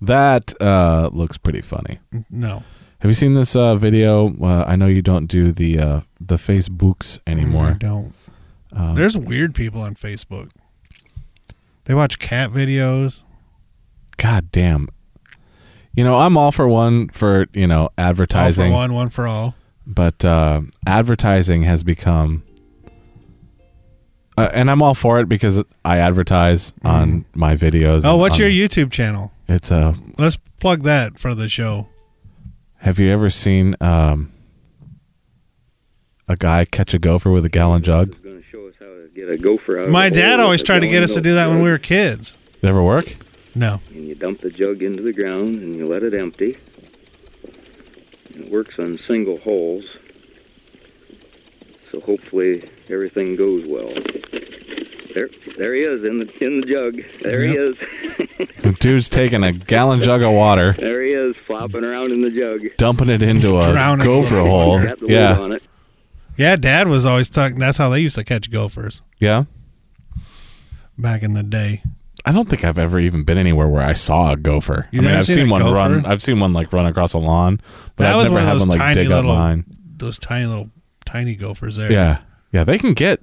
[0.00, 1.98] that uh, looks pretty funny.
[2.30, 2.62] No,
[3.00, 4.34] Have you seen this uh, video?
[4.42, 7.76] Uh, I know you don't do the uh, the Facebooks I anymore.
[7.78, 8.12] don't.
[8.72, 10.50] Um, There's weird people on Facebook.
[11.84, 13.22] They watch cat videos.
[14.16, 14.88] God damn.
[15.94, 19.26] You know, I'm all for one for you know All for advertising, one, one for
[19.28, 19.54] all.
[19.86, 22.42] but uh, advertising has become,
[24.36, 28.02] uh, and I'm all for it because I advertise on my videos.
[28.04, 29.32] Oh, what's on- your YouTube channel?
[29.48, 29.94] It's a.
[30.18, 31.86] Let's plug that for the show.
[32.78, 34.32] Have you ever seen um,
[36.28, 38.22] a guy catch a gopher with a gallon jug?
[38.22, 39.88] going to show us how to get a gopher out.
[39.88, 42.36] My a dad always tried to get us to do that when we were kids.
[42.60, 43.16] Did it ever work?
[43.54, 43.80] No.
[43.90, 46.56] And you dump the jug into the ground and you let it empty.
[48.34, 49.84] And it works on single holes.
[51.90, 53.92] So hopefully everything goes well.
[55.14, 57.00] There, there he is in the in the jug.
[57.22, 57.76] There he is.
[58.58, 62.30] The dude's taking a gallon jug of water, There he is, flopping around in the
[62.30, 62.60] jug.
[62.76, 64.04] dumping it into a Drowning.
[64.04, 64.80] gopher hole.
[64.82, 65.56] Got the lid Yeah.
[66.36, 67.58] Yeah, Dad was always talking.
[67.58, 69.44] That's how they used to catch gophers yeah.
[70.96, 71.82] back in the day.
[72.24, 74.88] I don't think I've ever even been anywhere where I saw a gopher.
[74.92, 75.74] You've I mean, I've seen seen one gopher?
[75.74, 76.06] run.
[76.06, 77.60] I've seen one like run across a lawn,
[77.96, 79.64] but That I've was never one had those one like tiny dig up little- mine.
[79.96, 80.70] Those tiny little
[81.04, 81.90] tiny gophers there.
[81.90, 82.18] Yeah,
[82.52, 83.20] yeah, they can get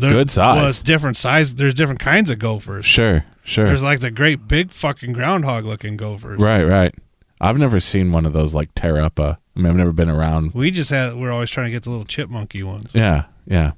[0.00, 0.56] They're- good size.
[0.56, 1.54] Well, it's different size.
[1.54, 2.86] There's different kinds of gophers.
[2.86, 3.66] sure, sure.
[3.66, 6.40] There's like the great big fucking groundhog looking gophers.
[6.40, 6.94] Right, right.
[7.40, 9.38] I've never seen one of those like tear up a.
[9.56, 10.54] I mean, I've never been around.
[10.54, 11.14] We just had.
[11.16, 12.92] We're always trying to get the little chipmunky ones.
[12.94, 13.72] Yeah, yeah.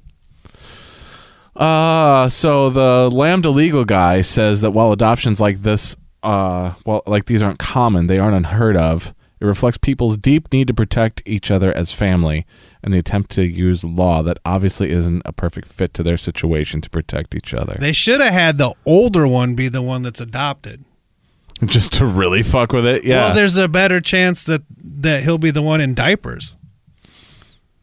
[1.57, 7.27] Uh so the Lambda legal guy says that while adoptions like this, uh, well, like
[7.27, 9.13] these aren't common, they aren't unheard of.
[9.41, 12.45] It reflects people's deep need to protect each other as family,
[12.83, 16.81] and the attempt to use law that obviously isn't a perfect fit to their situation
[16.83, 17.77] to protect each other.
[17.81, 20.85] They should have had the older one be the one that's adopted.
[21.65, 23.27] Just to really fuck with it, yeah.
[23.27, 26.55] Well, there's a better chance that that he'll be the one in diapers.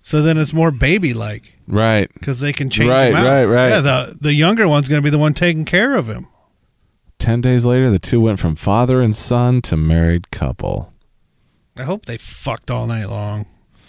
[0.01, 2.09] So then it's more baby like right.
[2.13, 3.25] because they can change Right, him out.
[3.27, 3.69] right, right.
[3.69, 6.27] Yeah, the the younger one's going to be the one taking care of him.
[7.19, 10.93] Ten days later, the two went from father and son to married couple.
[11.79, 13.45] I hope they fucked all night long.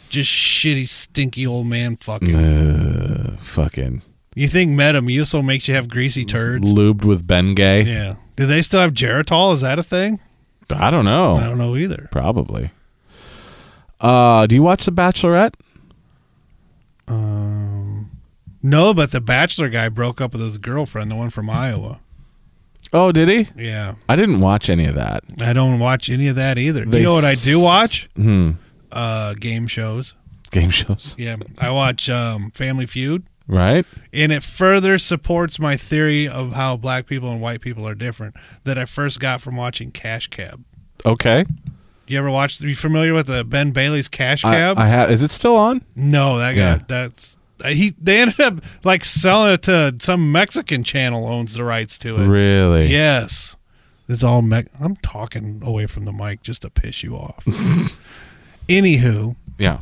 [0.09, 2.35] Just shitty, stinky old man fucking.
[2.35, 4.03] Uh, fucking
[4.35, 6.73] You think Metamucil makes you have greasy turds?
[6.73, 7.85] lubed with Bengay.
[7.87, 8.17] Yeah.
[8.37, 9.53] Do they still have Geritol?
[9.55, 10.21] Is that a thing?
[10.71, 11.35] I don't know.
[11.37, 12.09] I don't know either.
[12.13, 12.71] Probably.
[14.01, 15.55] Uh, do you watch The Bachelorette?
[17.07, 18.11] Um,
[18.63, 22.01] No, but the Bachelor guy broke up with his girlfriend, the one from Iowa.
[22.93, 23.49] Oh, did he?
[23.57, 25.23] Yeah, I didn't watch any of that.
[25.41, 26.85] I don't watch any of that either.
[26.85, 28.09] They you know what I do s- watch?
[28.17, 28.53] Hmm.
[28.91, 30.15] Uh, game shows.
[30.51, 33.85] Game shows, Yeah, I watch um, Family Feud, right?
[34.15, 38.35] and it further supports my theory of how black people and white people are different
[38.65, 40.65] that I first got from watching Cash Cab.
[41.05, 41.45] Okay.
[42.07, 42.63] You ever watch?
[42.63, 44.79] Are you familiar with the Ben Bailey's Cash Cab?
[44.79, 45.11] I have.
[45.11, 45.83] Is it still on?
[45.95, 46.59] no, that guy.
[46.59, 46.79] Yeah.
[46.89, 47.95] That's Uh, he.
[48.01, 52.27] They ended up like selling it to some Mexican channel owns the rights to it.
[52.27, 52.87] Really?
[52.87, 53.57] Yes.
[54.09, 57.45] It's all me- I'm talking away from the mic just to piss you off.
[58.69, 59.79] Anywho, Yeah.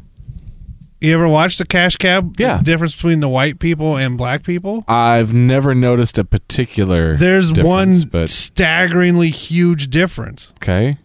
[1.01, 2.35] you ever watched the cash cab?
[2.39, 2.59] Yeah.
[2.59, 4.85] The difference between the white people and black people?
[4.89, 7.15] I've never noticed a particular.
[7.17, 10.53] There's one but staggeringly huge difference.
[10.63, 10.99] okay.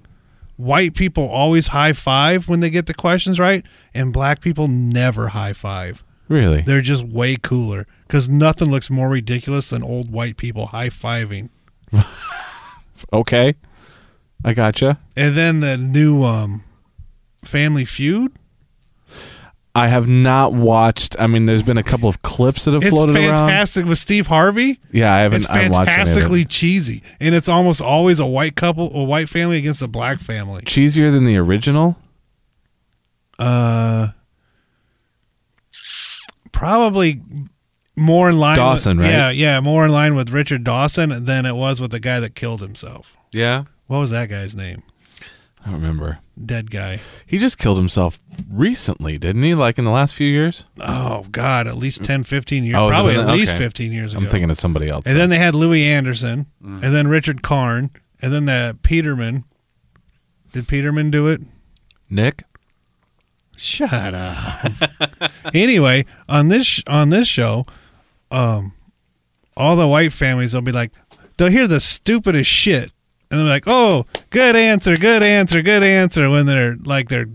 [0.58, 5.30] White people always high five when they get the questions right, and black people never
[5.30, 6.04] high five.
[6.32, 6.62] Really?
[6.62, 11.50] They're just way cooler because nothing looks more ridiculous than old white people high fiving.
[13.12, 13.56] Okay.
[14.46, 15.00] I gotcha.
[15.18, 16.64] And then the new um,
[17.44, 18.32] Family Feud.
[19.74, 21.16] I have not watched.
[21.20, 23.38] I mean, there's been a couple of clips that have It's floated around.
[23.38, 24.80] fantastic with Steve Harvey.
[24.92, 25.38] Yeah, I haven't.
[25.38, 26.12] It's I haven't watched any of it.
[26.12, 30.20] fantastically cheesy, and it's almost always a white couple, a white family against a black
[30.20, 30.62] family.
[30.64, 31.98] cheesier than the original.
[33.40, 34.10] Uh,
[36.62, 37.20] probably
[37.96, 38.56] more in line.
[38.56, 39.14] Dawson, with, right?
[39.14, 42.36] Yeah, yeah, more in line with Richard Dawson than it was with the guy that
[42.36, 43.18] killed himself.
[43.32, 43.64] Yeah.
[43.88, 44.84] What was that guy's name?
[45.64, 46.20] I don't remember.
[46.44, 47.00] Dead guy.
[47.26, 48.20] He just killed himself
[48.50, 49.56] recently, didn't he?
[49.56, 50.66] Like in the last few years.
[50.80, 52.76] Oh God, at least 10, 15 years.
[52.76, 53.60] Oh, probably at least okay.
[53.60, 54.22] fifteen years ago.
[54.22, 55.06] I'm thinking of somebody else.
[55.06, 56.84] And then they had Louie Anderson, mm.
[56.84, 59.44] and then Richard Karn, and then the Peterman.
[60.52, 61.42] Did Peterman do it?
[62.10, 62.44] Nick.
[63.62, 64.72] Shut up.
[65.54, 67.66] anyway, on this on this show,
[68.32, 68.74] um,
[69.56, 70.92] all the white families will be like,
[71.38, 72.92] they'll hear the stupidest shit,
[73.30, 77.28] and they're like, "Oh, good answer, good answer, good answer." When they're like their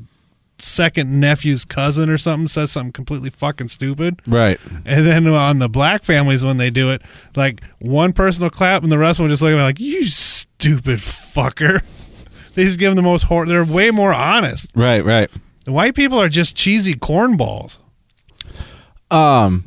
[0.59, 4.59] second nephew's cousin or something says something completely fucking stupid, Right.
[4.87, 7.03] and then on the black families when they do it,
[7.37, 10.05] like one person will clap and the rest will just look at me like, "You
[10.07, 11.83] stupid fucker."
[12.55, 14.71] They just give them the most hor- They're way more honest.
[14.75, 15.05] Right.
[15.05, 15.31] Right.
[15.66, 17.79] The white people are just cheesy cornballs.
[19.11, 19.64] Um.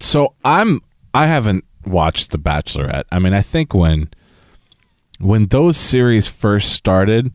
[0.00, 0.80] So I'm.
[1.12, 3.04] I haven't watched The Bachelorette.
[3.12, 4.08] I mean, I think when
[5.18, 7.32] when those series first started,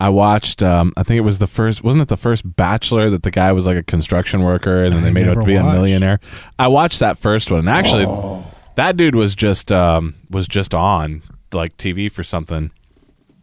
[0.00, 0.62] I watched.
[0.62, 1.84] Um, I think it was the first.
[1.84, 5.02] Wasn't it the first Bachelor that the guy was like a construction worker and then
[5.02, 5.68] I they made him to be watched.
[5.68, 6.20] a millionaire?
[6.58, 7.60] I watched that first one.
[7.60, 8.44] And actually, Oh.
[8.76, 12.70] that dude was just um was just on like TV for something.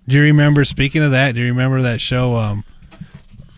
[0.07, 0.65] Do you remember?
[0.65, 2.35] Speaking of that, do you remember that show?
[2.35, 2.63] Um,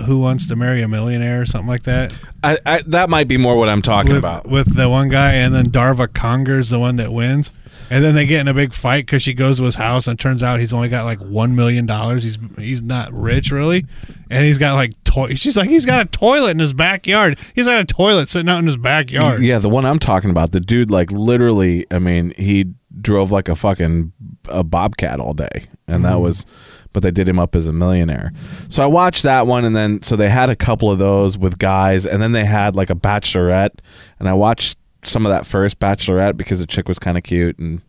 [0.05, 2.17] Who wants to marry a millionaire or something like that?
[2.43, 4.47] I, I that might be more what I'm talking with, about.
[4.47, 7.51] with the one guy, and then Darva Conger's the one that wins.
[7.89, 10.19] And then they get in a big fight because she goes to his house, and
[10.19, 12.23] it turns out he's only got like one million dollars.
[12.23, 13.85] He's he's not rich really,
[14.29, 15.35] and he's got like toy.
[15.35, 17.37] She's like he's got a toilet in his backyard.
[17.53, 19.43] He's got a toilet sitting out in his backyard.
[19.43, 23.49] Yeah, the one I'm talking about, the dude like literally, I mean, he drove like
[23.49, 24.11] a fucking
[24.49, 26.23] a bobcat all day, and that mm-hmm.
[26.23, 26.45] was
[26.93, 28.31] but they did him up as a millionaire.
[28.69, 31.57] So I watched that one and then so they had a couple of those with
[31.59, 33.79] guys and then they had like a bachelorette
[34.19, 37.59] and I watched some of that first bachelorette because the chick was kind of cute
[37.59, 37.81] and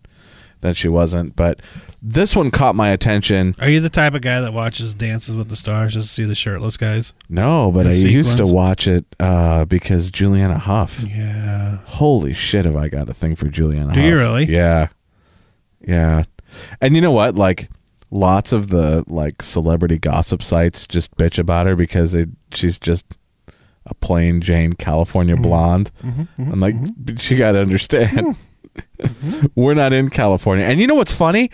[0.63, 1.61] then she wasn't, but
[2.01, 3.55] this one caught my attention.
[3.59, 6.25] Are you the type of guy that watches Dances with the Stars just to see
[6.25, 7.13] the shirtless guys?
[7.29, 11.01] No, but I used to watch it uh, because Julianne Hough.
[11.01, 11.79] Yeah.
[11.85, 14.09] Holy shit, have I got a thing for Julianne Do Hough.
[14.09, 14.45] you really?
[14.47, 14.89] Yeah.
[15.87, 16.25] Yeah.
[16.81, 17.37] And you know what?
[17.37, 17.69] Like
[18.11, 23.05] lots of the like celebrity gossip sites just bitch about her because they she's just
[23.87, 25.43] a plain Jane California mm-hmm.
[25.43, 25.91] blonde.
[26.03, 26.23] Mm-hmm.
[26.23, 26.53] Mm-hmm.
[26.53, 28.37] I'm like, but you got to understand.
[29.55, 30.65] We're not in California.
[30.65, 31.51] And you know what's funny?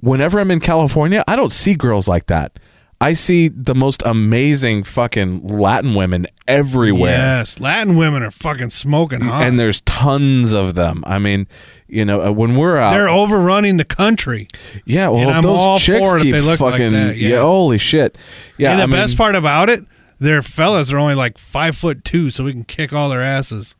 [0.00, 2.58] Whenever I'm in California, I don't see girls like that.
[3.00, 7.58] I see the most amazing fucking Latin women everywhere Yes.
[7.58, 9.42] Latin women are fucking smoking hot.
[9.42, 11.02] and there's tons of them.
[11.04, 11.48] I mean,
[11.92, 14.48] you know, uh, when we're out, They're overrunning the country.
[14.86, 15.08] yeah.
[15.08, 16.92] Well, and if I'm those all chicks for it if keep they look like fucking,
[16.92, 17.40] that, yeah.
[17.40, 18.16] holy shit,
[18.56, 18.70] yeah.
[18.70, 19.84] and the I mean, best part about it,
[20.18, 23.74] their fellas are only like five foot two, so we can kick all their asses.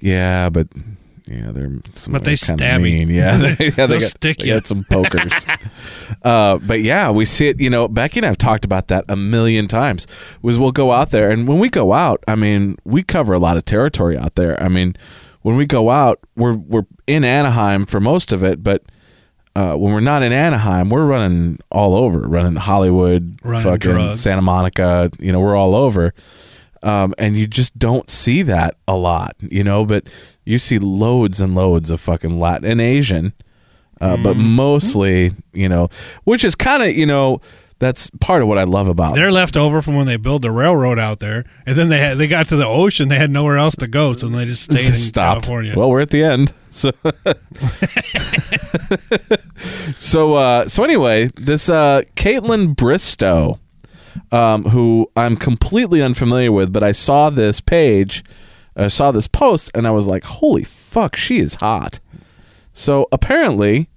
[0.00, 0.68] yeah, but
[1.26, 2.84] yeah, they're some But they stab you.
[2.84, 3.08] mean.
[3.10, 4.54] Yeah, they, yeah, they They'll got, stick they you.
[4.54, 5.32] got some pokers.
[6.22, 7.60] uh, but yeah, we see it.
[7.60, 10.06] You know, Becky and I've talked about that a million times.
[10.42, 13.38] Was we'll go out there, and when we go out, I mean, we cover a
[13.38, 14.62] lot of territory out there.
[14.62, 14.96] I mean,
[15.42, 18.82] when we go out, we're we're in Anaheim for most of it, but.
[19.56, 24.20] Uh, when we're not in Anaheim, we're running all over, running Hollywood, Running fucking drugs.
[24.20, 25.10] Santa Monica.
[25.18, 26.14] You know, we're all over,
[26.84, 29.34] um, and you just don't see that a lot.
[29.40, 30.06] You know, but
[30.44, 33.32] you see loads and loads of fucking Latin and Asian,
[34.00, 34.54] uh, but Mm-hmm.
[34.54, 35.88] mostly, you know,
[36.22, 37.40] which is kind of, you know,
[37.80, 39.14] that's part of what I love about.
[39.14, 42.18] They're left over from when they built the railroad out there, and then they had,
[42.18, 43.08] they got to the ocean.
[43.08, 45.44] They had nowhere else to go, so they just stayed in stopped.
[45.44, 45.74] California.
[45.76, 46.52] Well, we're at the end.
[46.70, 46.90] So,
[49.96, 53.58] so, uh, so anyway, this uh, Kaitlyn Bristowe,
[54.32, 58.24] um, who I'm completely unfamiliar with, but I saw this page,
[58.76, 62.00] I saw this post, and I was like, "Holy fuck, she is hot."
[62.72, 63.88] So apparently,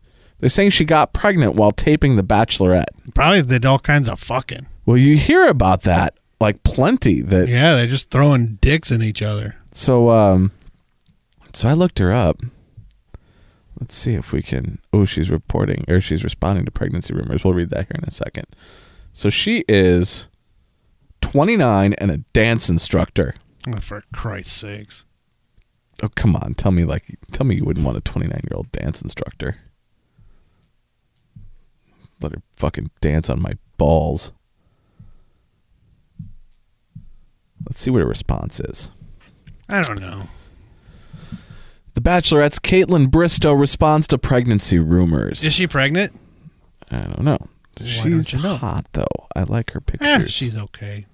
[0.42, 3.14] they're saying she got pregnant while taping The Bachelorette.
[3.14, 4.68] Probably did all kinds of fucking.
[4.86, 7.22] Well, you hear about that like plenty.
[7.22, 9.56] That Yeah, they're just throwing dicks in each other.
[9.74, 10.52] So um
[11.54, 12.42] so I looked her up.
[13.80, 17.44] Let's see if we can Oh, she's reporting or she's responding to pregnancy rumors.
[17.44, 18.48] We'll read that here in a second.
[19.14, 20.28] So she is
[21.22, 23.36] 29 and a dance instructor.
[23.68, 25.06] Oh, for Christ's sakes.
[26.02, 26.56] Oh, come on.
[26.56, 29.58] Tell me like tell me you wouldn't want a 29-year-old dance instructor.
[32.22, 34.32] Let her fucking dance on my balls.
[37.68, 38.90] Let's see what her response is.
[39.70, 40.24] I don't know.
[41.94, 45.44] The Bachelorette's Kaitlyn Bristowe responds to pregnancy rumors.
[45.44, 46.14] Is she pregnant?
[46.90, 47.38] I don't know.
[47.76, 48.56] don't she's you know?
[48.56, 49.06] hot though.
[49.36, 50.32] I like her Eh, pictures.
[50.34, 51.06] she's okay.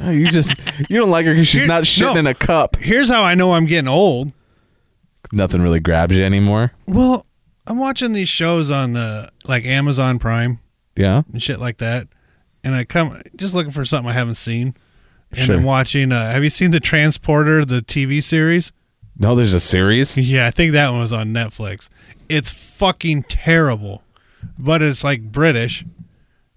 [0.00, 0.50] Oh, you just
[0.88, 2.20] you don't like her because she's Here- not shitting no.
[2.20, 2.76] in a cup.
[2.76, 4.32] Here's how I know I'm getting old.
[5.32, 6.72] Nothing really grabs you anymore.
[6.86, 7.26] Well,
[7.68, 10.58] I'm watching these shows on the like Amazon Prime
[10.96, 12.08] Yeah, and shit like that,
[12.64, 14.74] and I come just looking for something I haven't seen,
[15.30, 15.56] and Sure.
[15.56, 16.10] I'm watching.
[16.12, 18.72] Uh, have you seen the Transporter, the TV series?
[19.20, 20.16] no, there's a series.
[20.16, 21.88] Yeah, I think that one was on Netflix.
[22.28, 24.02] It's fucking terrible,
[24.58, 25.84] but it's like British,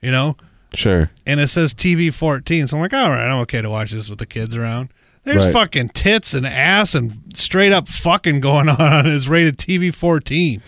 [0.01, 0.37] you know,
[0.73, 1.09] Sure.
[1.25, 2.67] and it says TV 14.
[2.67, 4.89] So I'm like, all right, I'm okay to watch this with the kids around.
[5.23, 5.53] There's Right.
[5.53, 8.79] fucking tits and ass and straight up fucking going on.
[8.79, 10.61] on It's rated TV 14.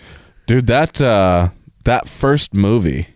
[0.46, 1.50] Dude, that uh
[1.84, 3.08] that first movie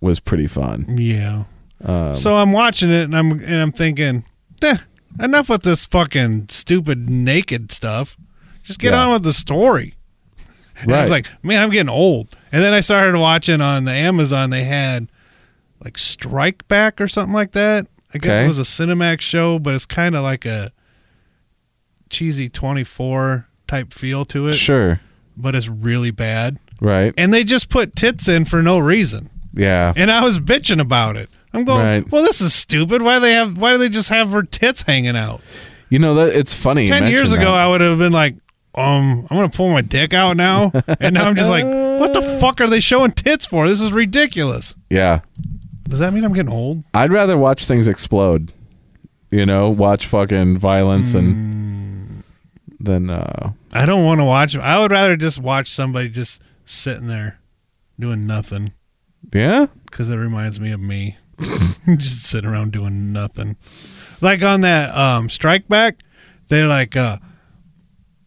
[0.00, 0.96] was pretty fun.
[0.98, 1.44] Yeah.
[1.84, 4.24] Um, So I'm watching it and I'm and I'm thinking,
[4.62, 4.76] eh,
[5.20, 8.16] enough with this fucking stupid naked stuff.
[8.62, 9.04] Just get Yeah.
[9.06, 9.94] on with the story.
[10.80, 11.02] And I Right.
[11.02, 12.34] was like, man, I'm getting old.
[12.50, 14.50] And then I started watching on the Amazon.
[14.50, 15.08] They had
[15.84, 17.86] like Strike Back or something like that.
[18.12, 18.44] I guess Okay.
[18.44, 20.72] it was a Cinemax show, but it's kind of like a
[22.10, 24.54] cheesy 24 type feel to it.
[24.54, 25.00] sure.
[25.36, 26.58] But it's really bad.
[26.84, 27.14] Right.
[27.16, 29.30] And they just put tits in for no reason.
[29.54, 29.92] Yeah.
[29.96, 31.28] And I was bitching about it.
[31.52, 32.10] I'm going, Right.
[32.10, 33.00] well, this is stupid.
[33.02, 33.56] Why do they have?
[33.56, 35.40] Why do they just have her tits hanging out?
[35.88, 36.86] You know that it's funny.
[36.86, 37.54] Ten years ago, that.
[37.54, 38.34] I would have been like,
[38.74, 42.22] um, I'm gonna pull my dick out now, and now I'm just like, what the
[42.40, 43.68] fuck are they showing tits for?
[43.68, 44.74] This is ridiculous.
[44.90, 45.20] yeah.
[45.88, 46.82] Does that mean I'm getting old?
[46.94, 48.52] I'd rather watch things explode.
[49.30, 51.18] You know, watch fucking violence Hmm.
[51.18, 52.24] and
[52.80, 54.56] than uh I don't want to watch.
[54.56, 57.38] I would rather just watch somebody just sitting there
[57.98, 58.72] doing nothing
[59.32, 59.66] yeah.
[59.84, 61.16] because it reminds me of me,
[61.96, 63.56] just sitting around doing nothing.
[64.20, 66.00] Like on that um, Strike Back,
[66.48, 67.18] they're like uh,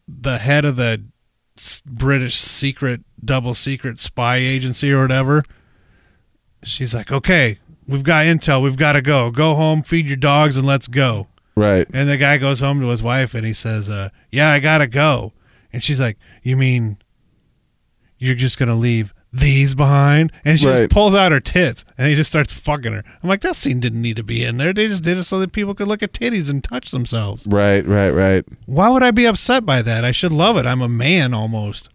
[0.07, 1.03] the head of the
[1.85, 5.43] British secret, double secret spy agency or whatever.
[6.63, 8.61] She's like, okay, we've got intel.
[8.61, 9.31] We've got to go.
[9.31, 11.27] Go home, feed your dogs, and let's go.
[11.55, 11.87] Right.
[11.91, 14.85] And the guy goes home to his wife and he says, uh, Yeah, I gotta
[14.85, 15.33] go.
[15.73, 16.99] And she's like, You mean
[18.19, 20.31] you're just gonna leave these behind?
[20.45, 20.79] And she Right.
[20.83, 23.03] just pulls out her tits and he just starts fucking her.
[23.21, 24.73] I'm like, that scene didn't need to be in there.
[24.73, 27.45] They just did it so that people could look at titties and touch themselves.
[27.47, 28.45] Right, right, right.
[28.65, 30.03] Why would I be upset by that?
[30.05, 30.65] I should love it.
[30.65, 31.89] I'm a man almost.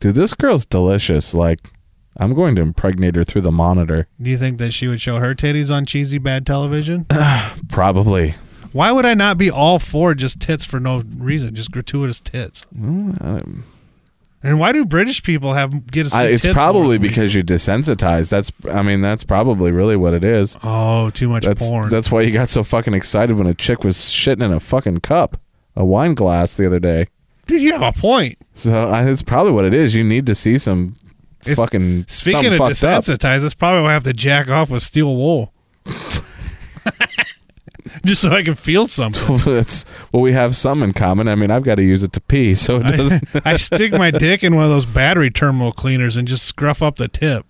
[0.00, 1.34] Dude, this girl's delicious.
[1.34, 1.70] Like,
[2.18, 4.06] I'm going to impregnate her through the monitor.
[4.20, 7.06] Do you think that she would show her titties on cheesy bad television?
[7.68, 8.34] Probably.
[8.72, 12.66] Why would I not be all for just tits for no reason, just gratuitous tits?
[12.78, 13.64] Um,
[14.42, 18.28] And why do British people have get to see it's probably because you're desensitized.
[18.28, 20.56] That's, I mean, that's probably really what it is.
[20.62, 21.88] Oh, too much That's porn.
[21.88, 25.00] that's why you got so fucking excited when a chick was shitting in a fucking
[25.00, 25.36] cup,
[25.74, 27.06] a wine glass the other day.
[27.46, 28.38] Dude, you have a point.
[28.54, 29.94] So I, it's probably what it is.
[29.94, 30.96] You need to see some
[31.40, 33.02] fucking Speaking of fucked up.
[33.02, 35.52] desensitized, that's probably why I have to jack off with steel wool.
[38.10, 39.40] Just so I can feel something.
[39.56, 41.28] it's well, we have some in common.
[41.28, 43.24] I mean, I've got to use it to pee, so it I, doesn't.
[43.44, 46.96] I stick my dick in one of those battery terminal cleaners and just scruff up
[46.96, 47.46] the tip.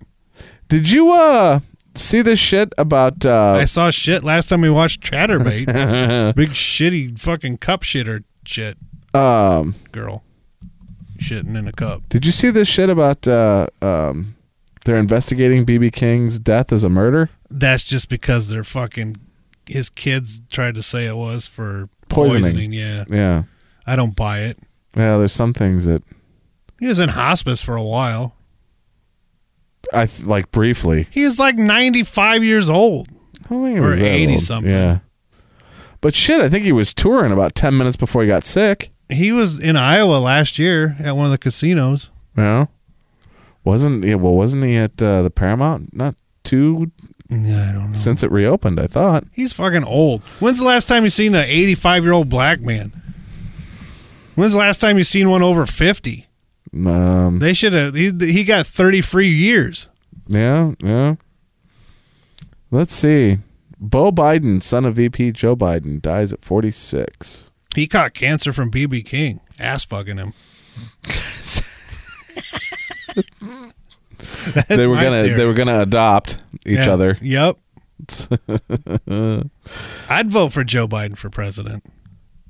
[0.69, 1.61] Did you uh
[1.95, 6.35] see this shit about I uh saw shit last time we watched Chaturbate.
[6.35, 8.79] Big shitty fucking cup shitter shit
[9.15, 10.25] um girl.
[11.19, 12.09] Shitting in a cup.
[12.09, 14.35] did you see this shit about uh um
[14.85, 17.31] they're investigating BB King's death as a murder?
[17.51, 19.17] That's just because they're fucking
[19.67, 22.43] his kids tried to say it was for Poisoning.
[22.43, 22.73] poisoning.
[22.73, 23.05] Yeah.
[23.11, 23.43] Yeah.
[23.87, 24.59] I don't buy it.
[24.97, 26.03] Yeah, there's some things that
[26.81, 28.35] He was in hospice for a while.
[29.93, 31.07] I th- like briefly.
[31.11, 33.09] He was like 95 years old.
[33.45, 34.43] I don't think Or was 80 old.
[34.43, 34.73] something.
[34.73, 34.99] Yeah.
[36.01, 38.91] But shit, I think he was touring about 10 minutes before he got sick.
[39.09, 42.11] He was in Iowa last year at one of the casinos.
[42.37, 42.67] Yeah.
[43.65, 46.15] Wasn't yeah, well wasn't he at uh, the Paramount not
[46.45, 46.91] too
[47.29, 47.99] Yeah, I don't know.
[47.99, 49.25] since it reopened, I thought.
[49.33, 50.23] He's fucking old.
[50.41, 52.93] When's the last time you seen an 85 year old black man?
[54.37, 56.27] When's the last time you seen one over 50?
[56.75, 57.95] Um They should have.
[57.95, 59.89] He, he got 30 free years.
[60.29, 61.17] yeah, yeah.
[62.71, 63.39] Let's see.
[63.81, 67.51] Beau Biden, son of VP Joe Biden, dies at 46.
[67.75, 69.41] He caught cancer from BB King.
[69.59, 70.35] Ass fucking him.
[74.69, 75.37] They were gonna theory.
[75.37, 76.91] they were gonna adopt each Yeah.
[76.93, 77.19] other.
[77.21, 77.57] Yep.
[80.09, 81.85] I'd vote for Joe Biden for president.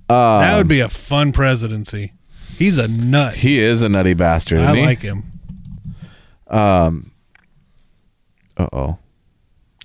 [0.08, 2.12] Uh, That would be a fun presidency.
[2.56, 3.34] He's a nut.
[3.34, 4.60] he is a nutty bastard.
[4.60, 4.84] I isn't he?
[4.86, 5.24] like him.
[6.48, 7.10] Um.
[8.56, 8.98] Uh oh.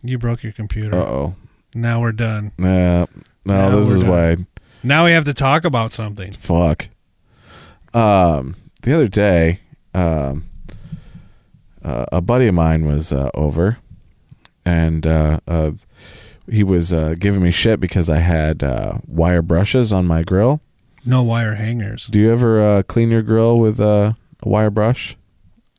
[0.04, 0.98] You broke your computer.
[0.98, 1.36] Uh oh.
[1.74, 2.52] Now we're done.
[2.58, 3.06] Yeah.
[3.46, 4.10] No, Now this is done.
[4.10, 4.38] why.
[4.84, 6.34] Now we have to talk about something.
[6.34, 6.90] Fuck.
[7.94, 8.56] Um.
[8.84, 9.60] The other day,
[9.94, 10.46] um,
[11.84, 13.78] uh, a buddy of mine was uh, over,
[14.66, 15.72] and uh, uh,
[16.50, 20.62] he was uh, giving me shit because I had uh, wire brushes on my grill.
[21.06, 22.08] No wire hangers.
[22.08, 24.14] Do you ever uh, clean your grill with uh,
[24.44, 25.18] a wire brush?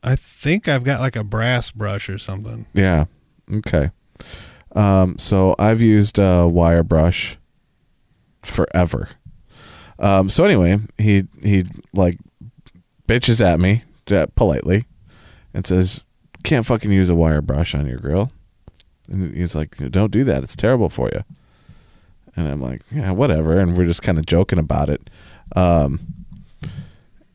[0.03, 2.65] I think I've got like a brass brush or something.
[2.73, 3.05] Yeah.
[3.53, 3.91] Okay.
[4.75, 7.37] Um, so I've used a wire brush
[8.41, 9.09] forever.
[9.99, 12.17] Um, so anyway, he he like
[13.07, 13.83] bitches at me
[14.35, 14.83] politely
[15.53, 16.03] and says,
[16.43, 18.31] "Can't fucking use a wire brush on your grill."
[19.11, 20.43] And he's like, "Don't do that.
[20.43, 21.23] It's terrible for you."
[22.35, 25.09] And I'm like, "Yeah, whatever." And we're just kind of joking about it.
[25.55, 25.99] Um,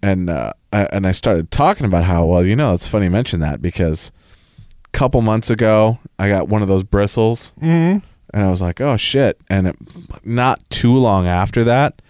[0.02, 3.10] and uh, I, and I started talking about how well, you know, it's funny you
[3.10, 4.10] mention that because
[4.84, 7.98] a couple months ago I got one of those bristles, Mm-hmm.
[8.34, 9.40] and I was like, oh shit!
[9.48, 9.76] And it,
[10.24, 12.00] not too long after that,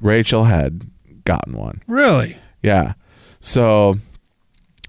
[0.00, 0.86] Rachel had
[1.24, 1.82] gotten one.
[1.86, 2.36] Really?
[2.62, 2.94] Yeah,
[3.40, 3.98] so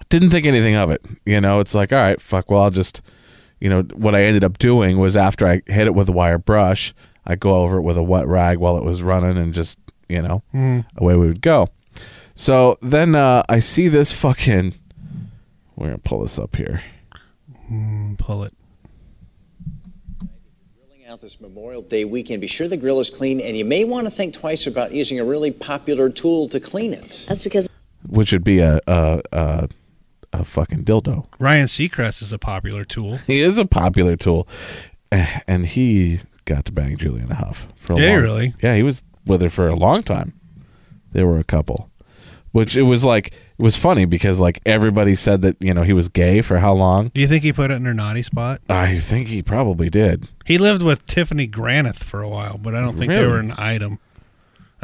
[0.10, 1.04] didn't think anything of it.
[1.26, 2.50] You know, it's like, all right, fuck.
[2.50, 3.02] Well, I'll just,
[3.60, 6.38] you know, what I ended up doing was after I hit it with a wire
[6.38, 6.94] brush,
[7.26, 10.22] I go over it with a wet rag while it was running, and just, you
[10.22, 10.86] know, Mm.
[10.98, 11.68] away we would go.
[12.36, 14.76] So then uh, I see this fucking.
[15.76, 16.82] We're gonna pull this up here.
[17.72, 18.54] Mm, pull it.
[20.78, 23.84] Grilling out this Memorial Day weekend, be sure the grill is clean, and you may
[23.84, 27.14] want to think twice about using a really popular tool to clean it.
[27.28, 27.68] That's because
[28.08, 29.70] which would be a a a,
[30.42, 31.26] a fucking dildo.
[31.40, 33.18] Ryan Seacrest is a popular tool.
[33.28, 34.48] He is a popular tool,
[35.12, 38.22] Eh, and he got to bang Julianne Hough for a Did he long.
[38.24, 38.54] really?
[38.62, 40.34] Yeah, he was with her for a long time.
[41.12, 41.90] They were a couple,
[42.52, 45.94] which it was like it was funny because like everybody said that you know he
[45.94, 47.10] was gay for how long.
[47.14, 48.62] Do you think he put it in her naughty spot?
[48.70, 50.28] I think he probably did.
[50.46, 53.54] He lived with Tiffany Granath for a while, but I don't think they were an
[53.58, 54.00] item.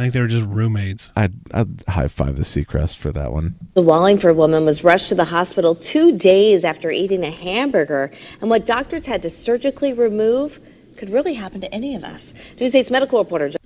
[0.01, 1.11] I think they were just roommates.
[1.15, 3.55] I'd I'd high five the Seacrest for that one.
[3.75, 8.49] the Wallingford woman was rushed to the hospital two days after eating a hamburger, and
[8.49, 10.53] what doctors had to surgically remove
[10.97, 12.33] could really happen to any of us.
[12.59, 13.49] News 8's medical reporter.
[13.49, 13.57] Jo-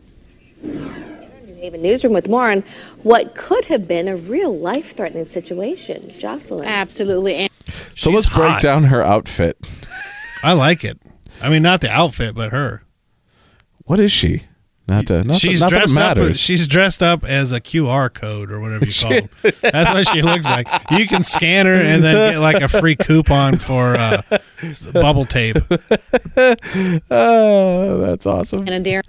[0.62, 2.64] New Haven Newsroom with more on
[3.04, 6.12] what could have been a real life-threatening situation.
[6.20, 6.66] Jocelyn.
[6.66, 7.36] Absolutely.
[7.36, 7.50] And
[7.96, 9.58] So She's let's break down her outfit.
[10.44, 11.00] I like it.
[11.42, 12.84] I mean, not the outfit, but her.
[13.86, 14.44] What is she?
[14.88, 16.36] Not to, not she's that, not that it dressed up.
[16.36, 19.30] She's dressed up as a QR code or whatever you call them.
[19.62, 20.68] That's what she looks like.
[20.92, 24.22] You can scan her and then get like a free coupon for uh,
[24.94, 25.58] bubble tape.
[27.10, 28.68] oh, that's awesome.
[28.68, 29.02] and Darren.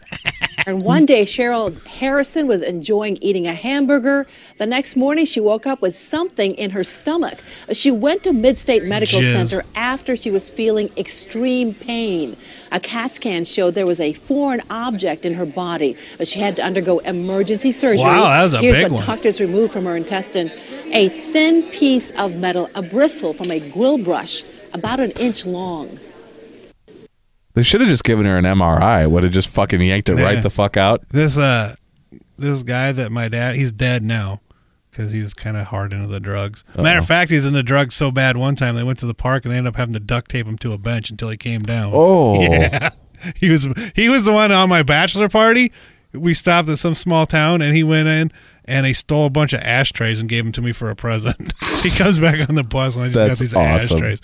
[0.66, 4.26] And one day, Cheryl Harrison was enjoying eating a hamburger.
[4.58, 7.38] The next morning, she woke up with something in her stomach.
[7.72, 9.48] She went to Midstate Medical Jizz.
[9.48, 12.36] Center after she was feeling extreme pain.
[12.72, 15.96] A CAT scan showed there was a foreign object in her body.
[16.18, 17.98] But she had to undergo emergency surgery.
[17.98, 19.06] Wow, that was a Here's big what one.
[19.06, 20.50] doctors removed from her intestine:
[20.92, 24.42] a thin piece of metal, a bristle from a grill brush,
[24.72, 25.98] about an inch long.
[27.54, 29.08] They should have just given her an MRI.
[29.10, 30.24] Would have just fucking yanked it Yeah.
[30.24, 31.08] right the fuck out.
[31.10, 31.74] This uh,
[32.36, 34.40] this guy that my dad, he's dead now
[34.96, 36.64] because he was kind of hard into the drugs.
[36.74, 38.36] Matter of fact, he's in the drugs so bad.
[38.38, 40.46] One time they went to the park and they ended up having to duct tape
[40.46, 41.92] him to a bench until he came down.
[41.94, 42.90] Oh, Yeah.
[43.34, 45.72] He was he was the one on my bachelor party.
[46.12, 48.30] We stopped at some small town and he went in
[48.66, 51.52] and he stole a bunch of ashtrays and gave them to me for a present.
[51.82, 53.96] he comes back on the bus and I just That's got these awesome.
[53.96, 54.20] ashtrays.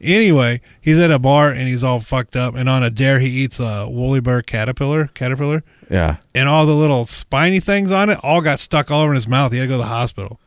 [0.00, 3.28] Anyway, he's at a bar and he's all fucked up and on a dare he
[3.28, 6.16] eats a woolly bear caterpillar caterpillar Yeah.
[6.34, 9.26] and all the little spiny things on it all got stuck all over in his
[9.28, 9.52] mouth.
[9.52, 10.38] He had to go to the hospital.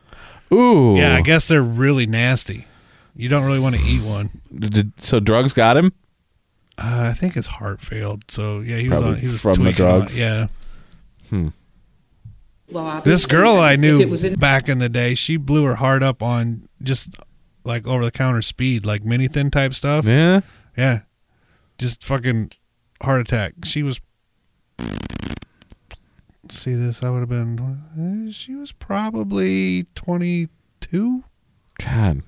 [0.52, 0.94] Ooh.
[0.96, 2.66] Yeah, I guess they're really nasty.
[3.16, 4.30] You don't really want to eat one.
[4.56, 5.92] Did, so drugs got him.
[6.78, 8.24] Uh, I think his heart failed.
[8.30, 10.18] So yeah, he was on, he was from the tweaking on- drugs.
[10.18, 10.46] yeah.
[12.70, 15.74] Well, This girl I knew it was in- back in the day, she blew her
[15.76, 17.16] heart up on just
[17.64, 20.04] like over the counter speed, like mini thin type stuff.
[20.06, 20.40] Yeah.
[20.76, 21.00] Yeah.
[21.78, 22.50] Just fucking
[23.02, 23.54] heart attack.
[23.64, 24.00] She was.
[26.50, 27.02] See this?
[27.02, 28.28] I would have been.
[28.28, 31.24] uh, She was probably 22.
[31.78, 32.22] God.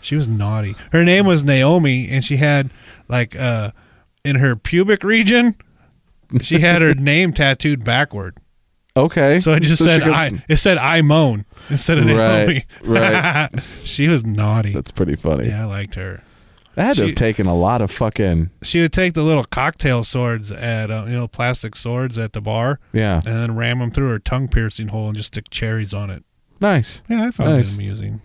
[0.00, 0.74] She was naughty.
[0.92, 2.70] Her name was Naomi, and she had,
[3.06, 3.70] like, uh,
[4.24, 5.54] in her pubic region,
[6.40, 8.38] she had her name tattooed backward.
[8.96, 9.38] Okay.
[9.40, 10.44] So it just So she said could- I.
[10.48, 12.66] It said I moan instead of Naomi.
[12.82, 13.60] Right, right.
[13.84, 14.72] she was naughty.
[14.72, 15.48] That's pretty funny.
[15.48, 16.22] Yeah, I liked her.
[16.74, 18.50] That had to She- have taken a lot of fucking.
[18.62, 22.40] She would take the little cocktail swords at uh, you know plastic swords at the
[22.40, 23.16] bar, Yeah.
[23.26, 26.24] and then ram them through her tongue piercing hole and just stick cherries on it.
[26.60, 27.02] Nice.
[27.08, 27.72] Yeah, I found Nice.
[27.72, 28.20] it amusing.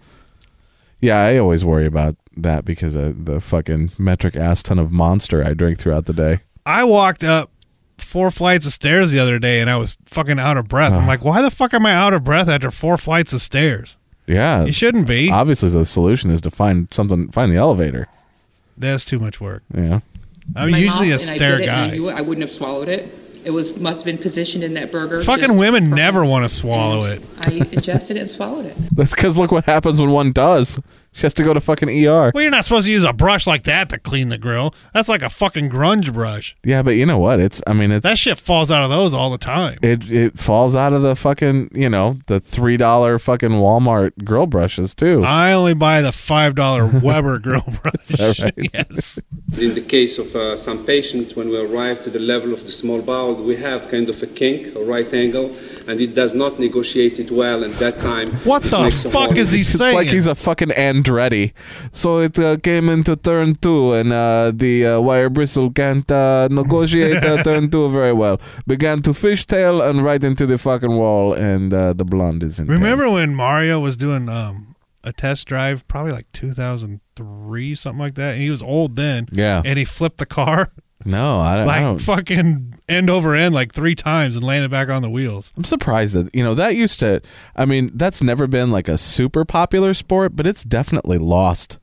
[1.02, 5.44] Yeah, I always worry about that because of the fucking metric ass ton of monster
[5.44, 6.40] I drink throughout the day.
[6.66, 7.52] I walked up
[7.98, 10.94] four flights of stairs the other day and I was fucking out of breath.
[10.94, 11.08] I'm Oh.
[11.08, 13.98] like, why the fuck am I out of breath after four flights of stairs?
[14.28, 14.66] Yeah.
[14.66, 15.30] You shouldn't be.
[15.32, 18.08] Obviously, the solution is to find something, find the elevator.
[18.78, 19.64] That's too much work.
[19.74, 20.00] Yeah.
[20.56, 21.92] I'm my usually a mouth, and stair did it, I guy.
[21.96, 22.14] knew it.
[22.14, 23.12] I wouldn't have swallowed it.
[23.46, 25.22] It was must have been positioned in that burger.
[25.24, 27.22] Fucking women never want to swallow it.
[27.40, 28.76] I ingested it and swallowed it.
[28.96, 30.80] That's because look what happens when one does.
[31.16, 32.32] She has to go to fucking ER.
[32.36, 34.76] Well, you're not supposed to use a brush like that to clean the grill.
[34.94, 36.58] That's like a fucking grunge brush.
[36.62, 37.40] Yeah, but you know what?
[37.40, 37.62] It's.
[37.66, 38.04] I mean, it's.
[38.04, 39.80] That shit falls out of those all the time.
[39.82, 44.46] it it falls out of the fucking you know the three dollar fucking Walmart grill
[44.46, 45.24] brushes too.
[45.24, 48.42] I only buy the five dollar Weber grill brush.
[48.42, 48.54] right?
[48.74, 49.18] yes.
[49.54, 52.72] In the case of uh, some patients, when we arrive to the level of the
[52.72, 55.56] small bowel, we have kind of a kink, a right angle,
[55.88, 57.64] and it does not negotiate it well.
[57.64, 59.96] And that time, What the fuck is he It's saying?
[59.96, 61.54] like he's a fucking Andretti.
[61.92, 66.48] So it uh, came into turn two, and uh, the uh, wire bristle can't uh,
[66.52, 68.40] negotiate uh, turn two very well.
[68.68, 72.68] Began to fishtail and right into the fucking wall, and uh, the blonde is in.
[72.68, 72.76] pain.
[72.76, 78.34] Remember when Mario was doing um a test drive, probably like 2003, something like that,
[78.34, 79.28] and he was old then.
[79.32, 79.62] Yeah.
[79.64, 80.72] And he flipped the car
[81.06, 81.64] No, I don't.
[81.64, 85.10] I like don't fucking end over end like three times and landed back on the
[85.10, 85.52] wheels.
[85.56, 87.22] I'm surprised that you know that used to.
[87.56, 91.80] I mean, that's never been like a super popular sport, but it's definitely lost.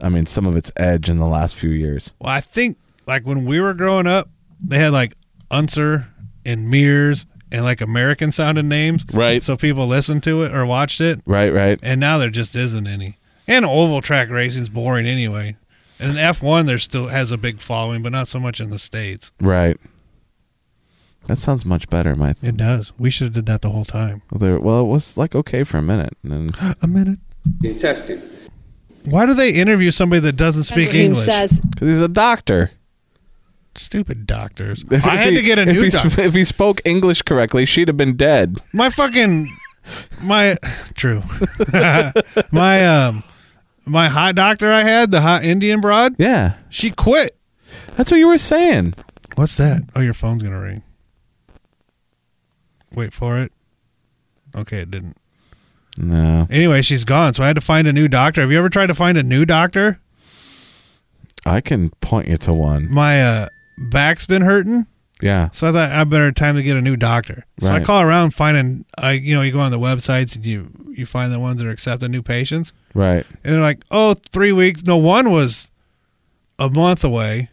[0.00, 2.14] I mean, some of its edge in the last few years.
[2.20, 4.30] Well, I think like when we were growing up,
[4.64, 5.14] they had like
[5.50, 6.06] Unser
[6.44, 9.04] and Mears and like American sounding names.
[9.12, 9.42] Right.
[9.42, 11.20] So people listened to it or watched it.
[11.26, 11.78] Right, right.
[11.82, 13.18] And now there just isn't any.
[13.46, 15.56] And oval track racing's boring anyway.
[16.00, 19.32] And F1 there still has a big following, but not so much in the states.
[19.40, 19.76] Right.
[21.26, 22.34] That sounds much better, my.
[22.42, 22.92] It does.
[22.98, 24.22] We should have did that the whole time.
[24.30, 27.18] Well, there, well, it was like okay for a minute, and then A minute.
[27.62, 28.22] intestine.
[29.04, 31.26] Why do they interview somebody that doesn't speak He English?
[31.26, 32.70] because he's a doctor.
[33.74, 34.84] Stupid doctors.
[34.90, 36.20] If, I if had he, to get a new he, doctor.
[36.22, 38.60] if he spoke English correctly, she'd have been dead.
[38.72, 39.48] My fucking
[40.22, 40.56] my
[40.94, 41.22] true.
[42.50, 43.22] my um
[43.88, 47.36] my hot doctor I had, the hot Indian broad, Yeah, she quit.
[47.96, 48.94] that's what you were saying.
[49.34, 49.82] What's that?
[49.94, 50.82] Oh, your phone's gonna ring.
[52.94, 53.52] Wait for it.
[54.54, 55.16] Okay, it didn't.
[55.96, 58.40] No, Anyway, she's gone, so I had to find a new doctor.
[58.40, 60.00] Have you ever tried to find a new doctor?
[61.44, 62.88] I can point you to one.
[62.90, 64.86] My uh, back's been hurting,
[65.20, 67.44] Yeah, so I thought I better time to get a new doctor.
[67.60, 68.84] So I call around finding.
[68.96, 71.66] I you know you go on the websites and you you find the ones that
[71.66, 73.26] are accepting new patients, right.
[73.44, 74.84] and they're like, oh, three weeks.
[74.84, 75.70] No, one was
[76.58, 77.50] a month away,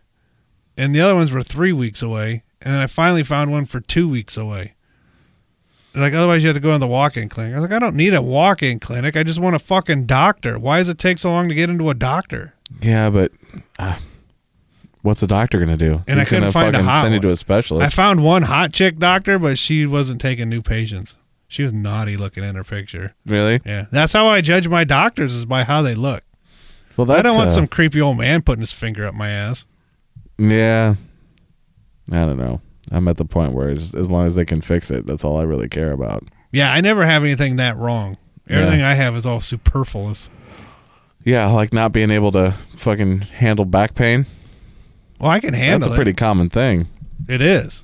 [0.78, 3.80] and the other ones were three weeks away, and then I finally found one for
[3.80, 4.74] two weeks away.
[5.94, 7.54] They're like, otherwise you have to go in the walk-in clinic.
[7.54, 9.16] I was like, I don't need a walk-in clinic.
[9.16, 10.60] I just want a fucking doctor.
[10.60, 12.54] Why does it take so long to get into a doctor?
[12.82, 13.32] Yeah, but
[13.80, 13.98] uh,
[15.06, 16.04] what's a doctor gonna do?
[16.08, 17.86] And I He's gonna couldn't find a fucking hot send you to a specialist.
[17.86, 21.16] I found one hot chick doctor, but she wasn't taking new patients.
[21.48, 23.14] She was naughty looking in her picture.
[23.26, 23.62] really?
[23.66, 26.24] Yeah, that's how I judge my doctors is by how they look.
[26.98, 29.30] Well, that's I don't want uh, some creepy old man putting his finger up my
[29.30, 29.66] ass.
[30.38, 30.96] Yeah,
[32.12, 32.62] I don't know.
[32.92, 35.38] I'm at the point where as, as long as they can fix it, that's all
[35.38, 36.24] I really care about.
[36.52, 38.18] Yeah, I never have anything that wrong.
[38.48, 40.30] Everything I have is all superfluous.
[41.24, 44.28] Yeah, like not being able to fucking handle back pain.
[45.20, 45.80] Well, I can handle it.
[45.90, 46.18] That's a pretty it.
[46.18, 46.88] common thing.
[47.28, 47.84] It is.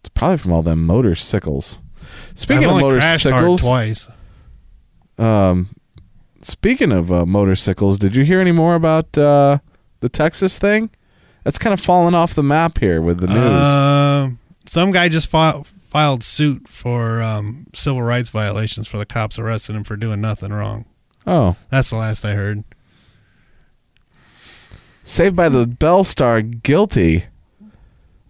[0.00, 1.78] It's probably from all them motorcycles.
[2.34, 4.06] Speaking I've of only crashed hard motorcycles, twice.
[5.18, 5.68] um,
[6.42, 9.58] speaking of uh, motorcycles, did you hear any more about uh,
[10.00, 10.90] the Texas thing?
[11.44, 13.36] That's kind of fallen off the map here with the news.
[13.38, 19.38] Um, some guy just fi- filed suit for um, civil rights violations for the cops
[19.38, 20.84] arresting him for doing nothing wrong.
[21.26, 22.64] Oh, That's the last I heard.
[25.08, 27.26] Saved by the Bell Star, guilty.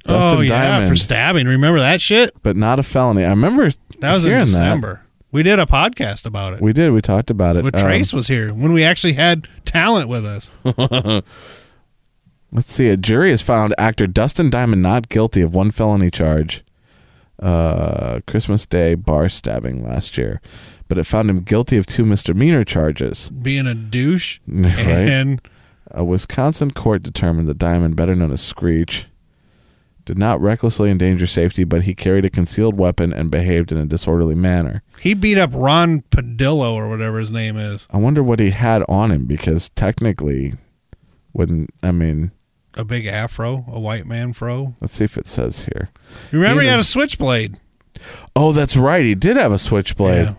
[0.04, 1.46] Dustin oh yeah, Diamond, for stabbing.
[1.46, 2.30] Remember that shit?
[2.42, 3.24] but not a felony.
[3.24, 3.70] I remember
[4.00, 5.02] That was in December.
[5.32, 6.60] We did a podcast about it.
[6.60, 6.92] We did.
[6.92, 7.64] We talked about it.
[7.64, 10.50] When Um, Trace was here, when we actually had talent with us.
[12.52, 12.88] Let's see.
[12.90, 16.62] A jury has found actor Dustin Diamond not guilty of one felony charge,
[17.42, 20.40] uh, Christmas Day bar stabbing last year,
[20.88, 23.30] but it found him guilty of two misdemeanor charges.
[23.30, 24.40] being a douche.
[24.48, 24.68] Right.
[25.08, 25.40] And
[25.96, 29.06] A Wisconsin court determined that Diamond, better known as Screech,
[30.04, 33.86] did not recklessly endanger safety, but he carried a concealed weapon and behaved in a
[33.86, 34.82] disorderly manner.
[35.00, 37.88] he beat up Ron Padillo or whatever his name is.
[37.90, 40.54] I wonder what he had on him because technically,
[41.32, 42.30] wouldn't I mean?
[42.74, 44.76] A big afro, a white man fro.
[44.82, 45.88] Let's see if it says here.
[46.30, 47.58] Remember he, had a switchblade.
[48.36, 49.02] Oh, that's right.
[49.02, 50.26] He did have a switchblade.
[50.26, 50.34] Yeah.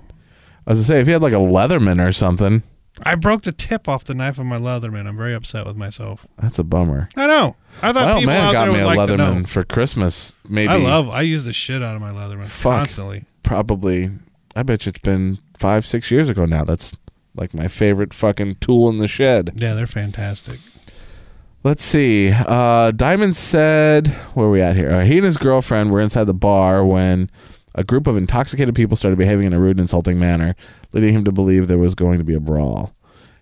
[0.68, 2.62] I was gonna say if he had like a Leatherman or something,
[3.04, 5.08] I broke the tip off the knife of my Leatherman.
[5.08, 6.26] I'm very upset with myself.
[6.40, 7.10] that's a bummer.
[7.16, 7.56] I know.
[7.82, 9.24] I thought people man out got there me would a like to know.
[9.34, 10.34] Leatherman for Christmas.
[10.48, 11.10] Maybe I love.
[11.10, 12.80] I use the shit out of my Leatherman Fuck.
[12.80, 13.26] constantly.
[13.44, 14.12] probably.
[14.56, 16.64] I bet you it's been five, six years ago now.
[16.64, 16.94] That's
[17.36, 19.54] like my favorite fucking tool in the shed.
[19.56, 20.60] Yeah, they're fantastic.
[21.64, 22.32] Let's see.
[22.32, 24.90] Uh, Diamond said, where are we at here?
[24.90, 27.30] Uh, he and his girlfriend were inside the bar when
[27.78, 30.56] a group of intoxicated people started behaving in a rude and insulting manner,
[30.94, 32.94] leading him to believe there was going to be a brawl.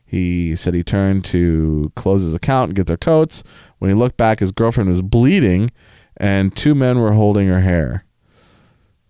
[0.06, 3.44] He said he turned to close his account and get their coats.
[3.80, 5.72] When he looked back, his girlfriend was bleeding,
[6.18, 8.04] and two men were holding her hair.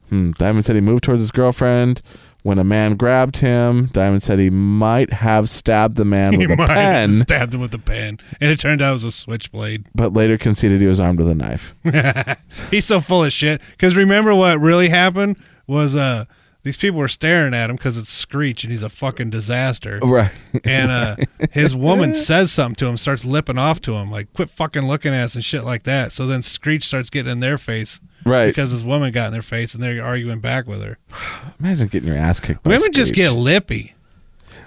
[0.09, 0.31] Hmm.
[0.37, 2.01] Diamond said he moved towards his girlfriend.
[2.45, 6.51] When a man grabbed him, Diamond said he might have stabbed the man He with
[6.51, 9.03] a might have pen, stabbed him with a pen, and it turned out it was
[9.03, 9.87] a switchblade.
[9.95, 11.73] but later conceded he was armed with a knife.
[12.69, 13.61] He's so full of shit.
[13.71, 16.25] Because remember what really happened was uh
[16.65, 19.99] these people were staring at him because it's Screech and he's a fucking disaster.
[20.01, 20.31] Right.
[20.63, 21.15] And uh
[21.51, 25.13] his woman says something to him, starts lipping off to him, like quit fucking looking
[25.13, 26.11] at us and shit like that.
[26.11, 27.99] So then Screech starts getting in their face.
[28.25, 28.47] Right.
[28.47, 30.97] Because his woman got in their face and they're arguing back with her.
[31.59, 32.63] Imagine getting your ass kicked.
[32.63, 33.93] By Women just get lippy.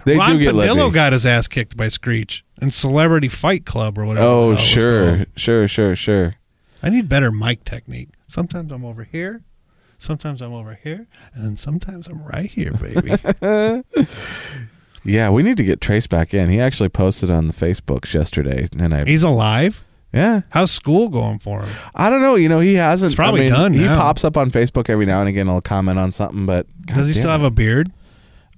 [0.05, 0.95] They Ron do get Padillo lippy.
[0.95, 4.25] got his ass kicked by Screech in Celebrity Fight Club or whatever.
[4.25, 6.37] Oh sure, sure, sure, sure.
[6.81, 8.11] I need better mic technique.
[8.29, 9.43] Sometimes I'm over here,
[9.99, 13.17] sometimes I'm over here, and then sometimes I'm right here, baby.
[15.05, 16.51] Yeah, we need to get Trace back in.
[16.51, 19.83] He actually posted on the Facebooks yesterday, and I He's alive.
[20.13, 20.43] yeah.
[20.51, 21.69] How's school going for him?
[21.95, 22.35] I don't know.
[22.35, 23.13] You know, he hasn't.
[23.13, 23.95] It's probably I mean, done He now.
[23.97, 25.47] pops up on Facebook every now and again.
[25.47, 27.91] He'll comment on something, but Does he still have a beard?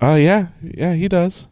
[0.00, 1.46] Oh yeah, yeah, he does.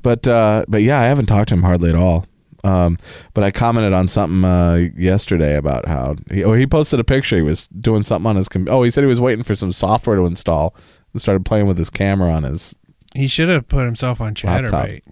[0.00, 2.24] But uh, but yeah, I haven't talked to him hardly at all.
[2.64, 2.98] Um,
[3.34, 7.36] but I commented on something uh, yesterday about how he, or he posted a picture.
[7.36, 8.48] He was doing something on his.
[8.48, 10.74] Com- oh, he said he was waiting for some software to install
[11.12, 12.74] and started playing with his camera on his
[13.14, 14.86] He should have put himself on laptop.
[14.86, 15.02] Chaturbate.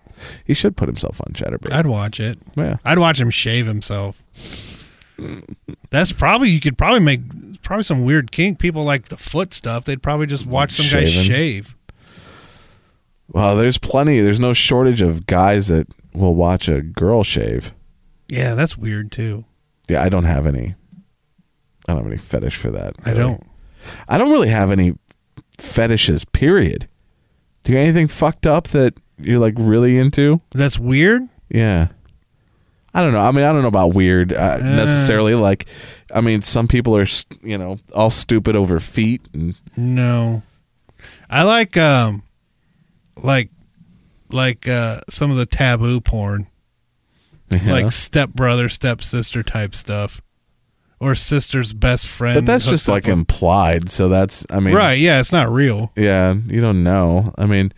[0.45, 1.73] He should put himself on Chaturbate.
[1.73, 2.39] I'd watch it.
[2.57, 2.77] yeah.
[2.85, 4.23] I'd watch him shave himself.
[5.91, 7.21] That's probably you could probably make
[7.63, 8.59] probably some weird kink.
[8.59, 9.85] People like the foot stuff.
[9.85, 11.75] They'd probably just watch some guy shave.
[13.29, 14.21] Well, there's plenty.
[14.21, 17.73] There's no shortage of guys that will watch a girl shave.
[18.29, 19.45] Yeah, that's weird too.
[19.89, 20.75] Yeah, I don't have any.
[21.87, 22.95] I don't have any fetish for that.
[23.05, 23.43] I don't.
[24.09, 24.95] I don't really have any
[25.59, 26.25] fetishes.
[26.25, 26.89] Period.
[27.63, 30.41] Do you got anything fucked up that you're like really into?
[30.55, 31.29] That's weird.
[31.51, 31.89] Yeah.
[32.95, 33.21] I don't know.
[33.21, 34.65] I mean, I don't know about weird uh, Uh.
[34.65, 35.35] necessarily.
[35.35, 35.67] Like,
[36.15, 37.07] I mean, some people are,
[37.43, 40.43] you know, all stupid over feet, and No.
[41.29, 42.23] I like um
[43.17, 43.51] like
[44.31, 46.47] like uh some of the taboo porn.
[47.51, 47.73] you know.
[47.73, 50.21] Like step brother, step sister type stuff.
[51.01, 52.35] Or sister's best friend.
[52.37, 53.91] but that's just like with- implied.
[53.91, 55.93] So that's, I mean, Right, yeah, it's not real.
[55.97, 57.33] Yeah, you don't know.
[57.37, 57.73] I mean,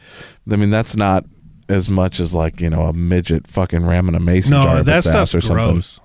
[0.49, 1.25] I mean that's not
[1.69, 4.87] as much as like you know a midget fucking ramming a mason jar No, up
[4.87, 5.57] that stuff's or something.
[5.73, 6.01] gross.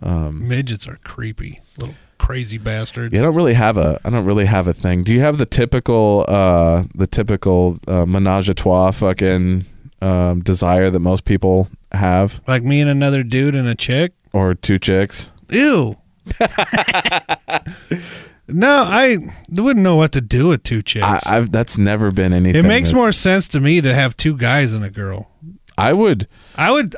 [0.00, 1.58] Midgets are creepy.
[1.78, 1.94] Little
[2.26, 3.14] crazy bastards.
[3.14, 5.04] Yeah, I don't really have a I don't really have a thing.
[5.04, 9.64] Do you have the typical uh the typical uh, menage a trois fucking
[10.02, 14.12] um, desire that most people have, Like me and another dude and a chick?
[14.32, 15.30] or two chicks?
[15.50, 15.96] Ew.
[18.48, 19.16] no, I
[19.50, 21.04] wouldn't know what to do with two chicks.
[21.26, 22.64] I, I've that's never been anything.
[22.64, 25.30] it makes that's- more sense to me to have two guys and a girl.
[25.78, 26.26] I would.
[26.54, 26.96] I would,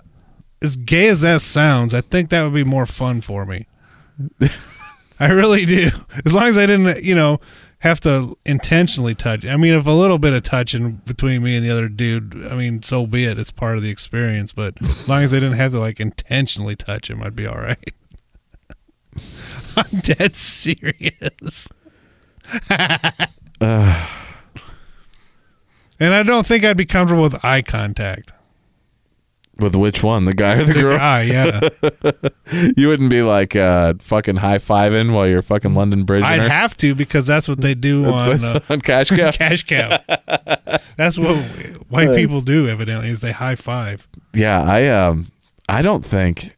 [0.62, 3.66] as gay as that sounds, I think that would be more fun for me.
[5.20, 5.90] I really do.
[6.24, 7.40] As long as I didn't, you know,
[7.80, 9.44] have to intentionally touch.
[9.44, 12.54] I mean, if a little bit of touching between me and the other dude, I
[12.56, 13.38] mean, so be it.
[13.38, 14.52] It's part of the experience.
[14.52, 17.58] But as long as I didn't have to like intentionally touch him, I'd be all
[17.58, 17.94] right.
[19.76, 21.68] I'm dead serious.
[23.60, 24.08] Ugh.
[26.00, 28.32] And I don't think I'd be comfortable with eye contact.
[29.58, 30.96] With which one, the guy or the, The girl?
[30.96, 32.70] guy, yeah.
[32.76, 36.22] you wouldn't be like uh, fucking high fiving while you're fucking London Bridge.
[36.22, 39.30] I'd have to because that's what they do on, uh, on cash cow.
[39.32, 39.98] cash cow.
[40.96, 41.36] That's what
[41.88, 42.68] white people do.
[42.68, 44.06] Evidently, is they high five.
[44.34, 45.32] Yeah, I um,
[45.68, 46.56] I don't think.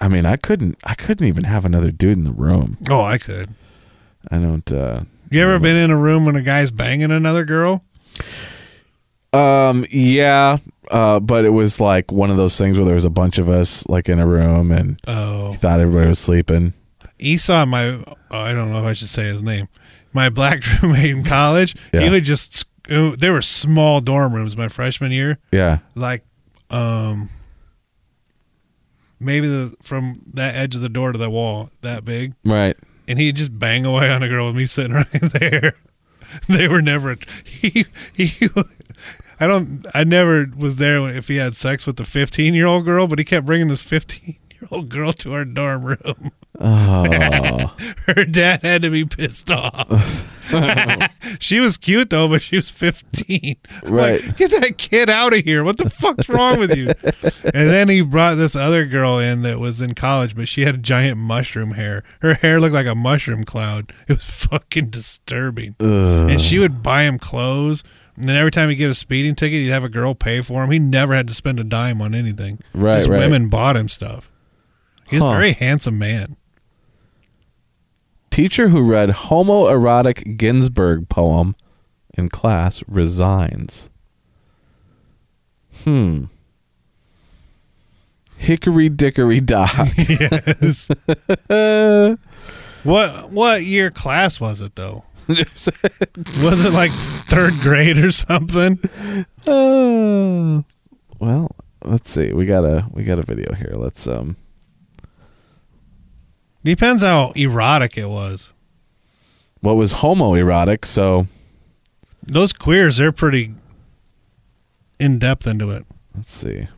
[0.00, 0.76] I mean, I couldn't.
[0.84, 2.76] I couldn't even have another dude in the room.
[2.90, 3.48] Oh, I could.
[4.30, 4.70] I don't.
[4.70, 5.00] uh
[5.30, 7.82] You ever been in a room when a guy's banging another girl?
[9.32, 9.84] Um.
[9.90, 10.58] Yeah.
[10.90, 11.20] Uh.
[11.20, 13.86] But it was like one of those things where there was a bunch of us
[13.88, 15.50] like in a room, and Oh.
[15.52, 16.72] you thought everybody was sleeping.
[17.18, 19.68] Esau, my oh, I don't know if I should say his name.
[20.12, 22.00] My black roommate in college, Yeah.
[22.00, 25.78] he would just uh, there were small dorm rooms my freshman year, Yeah.
[25.94, 26.24] like
[26.70, 27.28] um
[29.20, 32.76] maybe the from that edge of the door to the wall that big, Right.
[33.06, 35.74] and he'd just bang away on a girl with me sitting right there.
[36.48, 37.84] They were never he
[38.14, 38.32] he.
[39.40, 39.86] I don't.
[39.94, 43.06] I never was there when, if he had sex with the 15 year old girl,
[43.06, 46.30] but he kept bringing this 15 year old girl to our dorm room.
[46.60, 47.76] Oh.
[48.06, 50.28] Her dad had to be pissed off.
[51.38, 53.56] she was cute though, but she was 15.
[53.84, 54.36] I'm like, Right.
[54.36, 55.62] Get that kid out of here.
[55.62, 56.92] What the fuck's wrong with you?
[57.54, 60.82] And then he brought this other girl in that was in college, but she had
[60.82, 62.02] giant mushroom hair.
[62.20, 63.92] Her hair looked like a mushroom cloud.
[64.06, 65.74] It was fucking disturbing.
[65.80, 66.30] Ugh.
[66.30, 67.82] And she would buy him clothes.
[68.18, 70.64] And then every time he'd get a speeding ticket, he'd have a girl pay for
[70.64, 70.70] him.
[70.72, 72.58] He never had to spend a dime on anything.
[72.74, 73.20] Right, Just right.
[73.20, 74.30] women bought him stuff.
[75.08, 75.26] He's Huh.
[75.28, 76.36] a very handsome man.
[78.30, 81.54] Teacher who read homoerotic Ginsberg poem
[82.16, 83.88] in class resigns.
[85.84, 86.24] Hmm.
[88.36, 89.88] Hickory dickory dock.
[89.96, 90.88] yes.
[92.84, 95.04] what what year class was it though?
[96.42, 96.92] was it like
[97.28, 98.78] third grade or something?
[99.46, 100.62] Uh,
[101.18, 101.54] well,
[101.84, 102.32] let's see.
[102.32, 103.72] We got a we got a video here.
[103.74, 104.36] Let's um.
[106.64, 108.50] Depends how erotic it was.
[109.60, 110.84] What was homoerotic?
[110.84, 111.26] So
[112.22, 113.54] Those queers, they're pretty
[114.98, 115.84] in depth into it.
[116.16, 116.68] let's see.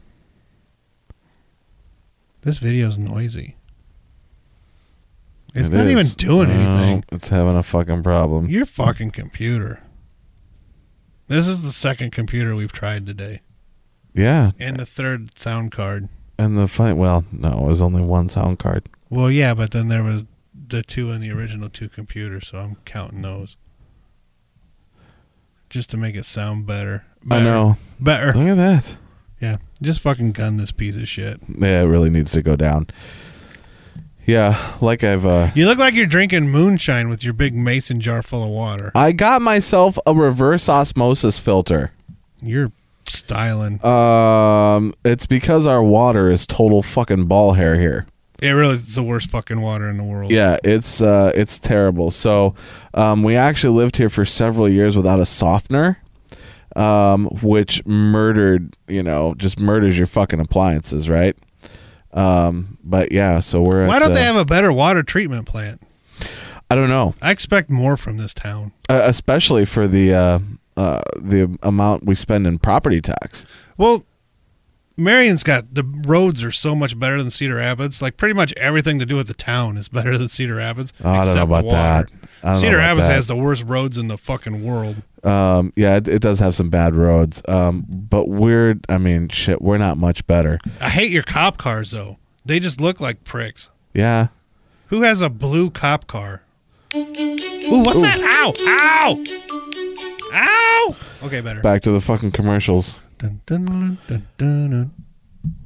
[2.43, 3.57] This video's noisy.
[5.55, 7.05] It's It not even doing No, anything.
[7.11, 8.47] It's having a fucking problem.
[8.49, 9.83] Your fucking computer.
[11.29, 13.41] This is the second computer we've tried today,
[14.15, 16.09] Yeah, and the third sound card.
[16.39, 16.93] and the funny.
[16.95, 18.89] Well, no, it was only one sound card.
[19.11, 20.25] Well, yeah, but then there was
[20.69, 23.57] the two in the original two computers, so I'm counting those.
[25.69, 27.05] Just to make it sound better.
[27.25, 27.45] I Better.
[27.45, 27.77] know.
[28.01, 28.33] Better.
[28.33, 28.99] Look at that.
[29.41, 29.59] Yeah.
[29.81, 31.41] Just fucking gun this piece of shit.
[31.49, 32.89] Yeah, it really needs to go down.
[34.27, 38.23] Yeah, like I've uh You look like you're drinking moonshine with your big mason jar
[38.23, 38.93] full of water.
[38.95, 41.93] I got myself a reverse osmosis filter.
[42.43, 42.71] You're
[43.09, 43.85] styling.
[43.85, 48.07] Um it's because our water is total fucking ball hair here.
[48.41, 50.31] It really is the worst fucking water in the world.
[50.31, 52.11] Yeah, it's uh it's terrible.
[52.11, 52.55] So,
[52.95, 55.99] um we actually lived here for several years without a softener.
[56.77, 61.37] Um which murdered, you know, just murders your fucking appliances, right?
[62.13, 65.83] Um but yeah, so we're Why at, don't they have a better water treatment plant?
[66.71, 67.15] I don't know.
[67.21, 68.73] I expect more from this town.
[68.89, 70.39] Uh, especially for the uh
[70.77, 73.47] uh the amount we spend in property tax.
[73.77, 74.05] Well,
[74.97, 78.03] Marion's got the roads are so much better than Cedar Rapids.
[78.03, 80.93] Like pretty much everything to do with the town is better than Cedar Rapids.
[81.03, 82.11] Oh, I don't know about that.
[82.43, 83.15] I don't know Cedar Rapids that.
[83.15, 85.03] has the worst roads in the fucking world.
[85.25, 87.43] Um, yeah, it, it does have some bad roads.
[87.49, 90.59] Um, but we're, I mean, shit, we're not much better.
[90.81, 92.19] I hate your cop cars though.
[92.45, 93.71] They just look like pricks.
[93.95, 94.29] Yeah.
[94.87, 96.43] Who has a blue cop car?
[96.95, 97.05] Ooh,
[97.85, 98.21] what's that?
[98.21, 98.53] Ow!
[98.67, 99.25] Ow!
[100.33, 100.97] Ow!
[101.25, 101.61] Okay, better.
[101.61, 102.99] Back to the fucking commercials.
[103.19, 104.91] Dun, dun, dun, dun, dun, dun.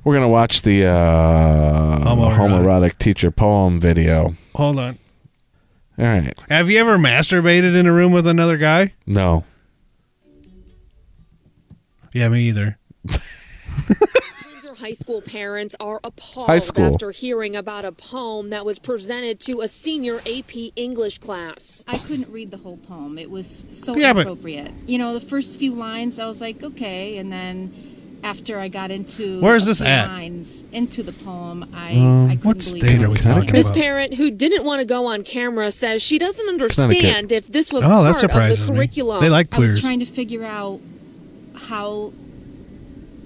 [0.03, 2.37] We're gonna watch the uh, Homoerotic.
[2.37, 4.35] homoerotic teacher poem video.
[4.55, 4.99] Hold on.
[5.99, 6.37] All right.
[6.49, 8.95] Have you ever masturbated in a room with another guy?
[9.07, 9.45] No.
[12.13, 12.79] Yeah, me either.
[14.79, 19.69] High School parents are appalled after hearing about a poem that was presented to a
[19.69, 21.85] senior AP English class.
[21.89, 23.17] I couldn't read the whole poem.
[23.17, 24.73] It was so Yeah, but- inappropriate.
[24.87, 27.73] You know, the first few lines, I was like, okay, and then
[28.25, 30.09] after I got into Where's this at?
[30.09, 33.21] lines into the poem, I Um, I couldn't what believe state what are we was
[33.21, 33.77] going talking This about?
[33.79, 37.85] parent who didn't want to go on camera says she doesn't understand if this was
[37.85, 38.79] Oh, part of surprises the me.
[38.79, 39.21] curriculum.
[39.21, 40.81] They like I was trying to figure out
[41.69, 42.13] how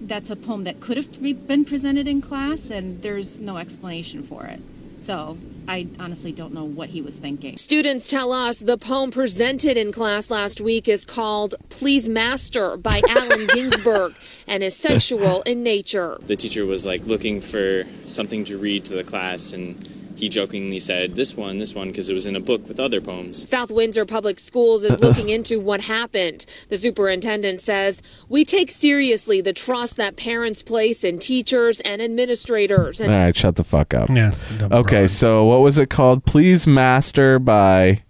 [0.00, 4.44] that's a poem that could have been presented in class, and there's no explanation for
[4.46, 4.60] it.
[5.08, 7.56] So I honestly don't know what he was thinking.
[7.56, 13.00] Students tell us the poem presented in class last week is called Please Master by
[13.08, 14.14] Allen Ginsberg
[14.46, 16.18] and is sexual in nature.
[16.20, 19.82] The teacher was like looking for something to read to the class, and
[20.18, 23.00] he jokingly said, This one, this one, because it was in a book with other
[23.00, 23.48] poems.
[23.48, 26.44] South Windsor Public Schools is looking into what happened.
[26.68, 33.00] The superintendent says, We take seriously the trust that parents place in teachers and administrators.
[33.00, 34.08] All And right, shut the fuck up.
[34.10, 34.34] Yeah.
[34.60, 35.10] Okay, broad.
[35.10, 36.24] so what was it called?
[36.24, 38.02] Please Master by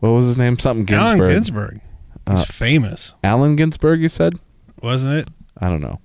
[0.00, 0.58] what was his name?
[0.58, 1.20] Something Ginsberg.
[1.20, 1.80] Allen Ginsberg.
[2.28, 4.34] He's Uh, famous, Allen Ginsberg, you said?
[4.82, 5.28] wasn't it?
[5.60, 6.00] I don't know.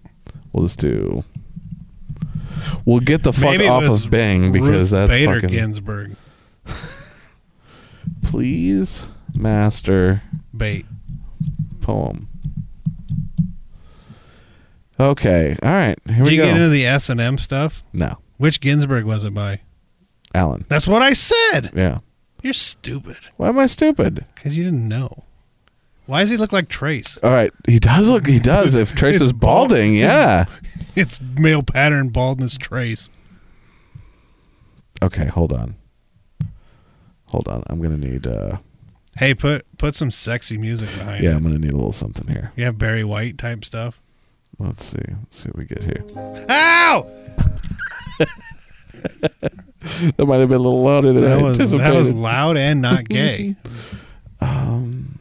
[0.53, 1.23] We'll just do.
[2.85, 5.49] We'll get the fuck Maybe it off was of Bang because Ruth that's Bader fucking.
[5.49, 6.15] Ginsburg.
[8.23, 10.21] Please master
[10.55, 10.85] Bait.
[11.81, 12.27] poem.
[14.99, 15.97] Okay, all right.
[16.07, 16.45] Here Did we you go.
[16.47, 17.83] get into the S and M stuff?
[17.93, 19.61] no, Which Ginsberg was it by?
[20.33, 20.65] Allen.
[20.69, 21.71] That's what I said.
[21.75, 21.99] Yeah.
[22.43, 24.25] You're stupid Why am I stupid?
[24.35, 25.25] because you didn't know.
[26.07, 27.17] Why does he look like Trace?
[27.21, 28.25] All right, he does look.
[28.27, 28.75] He does.
[28.75, 30.45] if Trace is bald- balding, yeah.
[30.95, 33.09] It's male pattern baldness Trace.
[35.03, 35.75] Okay, hold on.
[37.25, 37.61] Hold on.
[37.67, 38.25] I'm gonna need.
[38.25, 38.57] uh
[39.17, 41.35] Hey, put put some sexy music behind Yeah, it.
[41.35, 42.51] I'm gonna need a little something here.
[42.55, 44.01] You have Barry White type stuff.
[44.57, 44.97] Let's see.
[45.07, 46.03] Let's see what we get here.
[46.49, 47.07] Ow!
[50.17, 51.91] That might have been a little louder than That I was anticipated.
[51.93, 53.55] that was loud and not gay.
[54.39, 55.17] Um,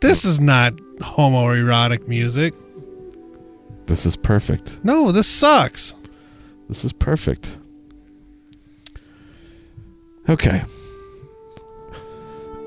[0.00, 2.54] this is not homoerotic music.
[3.86, 4.80] this is perfect.
[4.84, 5.94] No, this sucks.
[6.68, 7.58] This is perfect.
[10.28, 10.62] Okay.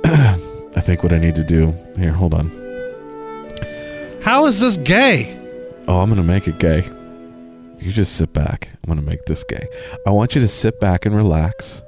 [0.05, 2.13] I think what I need to do here.
[2.13, 2.49] Hold on.
[4.23, 5.35] How is this gay?
[5.87, 6.83] Oh, I'm gonna make it gay.
[7.81, 8.69] You just sit back.
[8.83, 9.67] I'm gonna make this gay.
[10.07, 11.81] I want you to sit back and relax.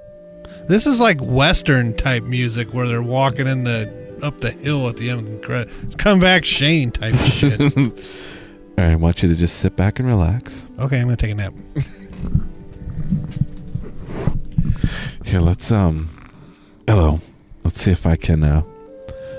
[0.67, 3.85] This is like western type music where they're walking in the
[4.23, 5.69] up the hill at the end of the credit.
[5.83, 7.59] It's come back Shane type shit.
[7.77, 7.91] All
[8.77, 10.65] right, I want you to just sit back and relax.
[10.79, 11.53] Okay, I'm gonna take a nap.
[15.25, 16.09] Here, let's um.
[16.87, 17.19] Hello.
[17.63, 18.63] Let's see if I can uh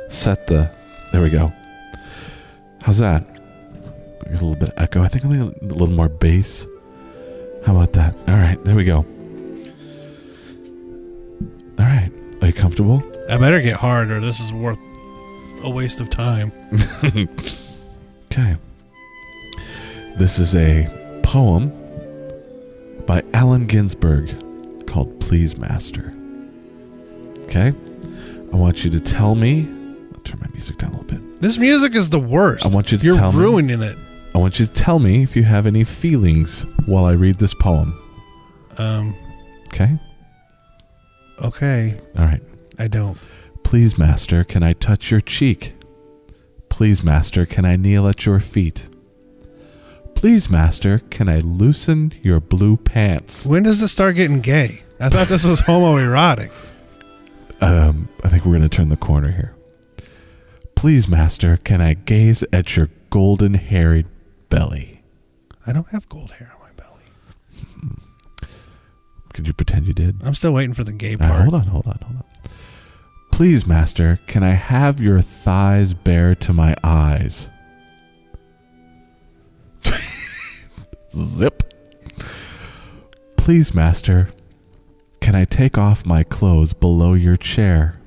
[0.08, 0.70] set the.
[1.12, 1.52] There we go.
[2.82, 3.26] How's that?
[4.26, 5.02] A little bit of echo.
[5.02, 6.66] I think I need a little more bass.
[7.66, 8.14] How about that?
[8.28, 9.04] All right, there we go.
[11.78, 12.10] All right,
[12.40, 13.02] are you comfortable?
[13.28, 14.78] I better get hard or this is worth
[15.62, 16.52] a waste of time.
[18.32, 18.56] Okay.
[20.16, 20.88] This is a
[21.22, 21.68] poem
[23.04, 26.14] by Allen Ginsberg called Please Master.
[27.40, 27.74] Okay?
[28.52, 29.68] I want you to tell me.
[30.14, 31.42] I'll turn my music down a little bit.
[31.42, 32.64] This music is the worst.
[32.64, 33.98] I want you to You're tell me- ruining it.
[34.34, 37.52] I want you to tell me if you have any feelings while I read this
[37.52, 37.92] poem.
[38.78, 39.14] Um.
[39.68, 39.98] Okay?
[41.42, 42.00] Okay.
[42.16, 42.42] All right.
[42.78, 43.18] I don't.
[43.64, 45.74] Please, Master, can I touch your cheek?
[46.68, 48.88] Please, Master, can I kneel at your feet?
[50.14, 53.46] Please, Master, can I loosen your blue pants?
[53.46, 54.82] When does this start getting gay?
[55.00, 56.50] I thought this was homoerotic.
[57.60, 59.54] Um, I think we're going to turn the corner here.
[60.76, 64.04] Please, Master, can I gaze at your golden hairy
[64.48, 65.02] belly?
[65.66, 67.04] I don't have gold hair on my belly.
[69.32, 70.20] Could you pretend you did?
[70.24, 71.42] I'm still waiting for the gay part.
[71.42, 72.24] hold on, hold on, hold on.
[73.42, 77.50] Please, Master, can I have your thighs bare to my eyes?
[81.10, 81.74] Zip.
[83.36, 84.28] Please, Master,
[85.20, 88.00] can I take off my clothes below your chair?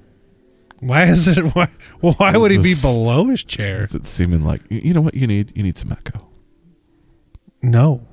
[0.79, 1.53] Why is it?
[1.53, 1.67] Why,
[1.99, 3.83] why would he be below his chair?
[3.83, 5.51] Is it seeming like you know what you need?
[5.53, 6.29] You need some echo.
[7.61, 8.07] No,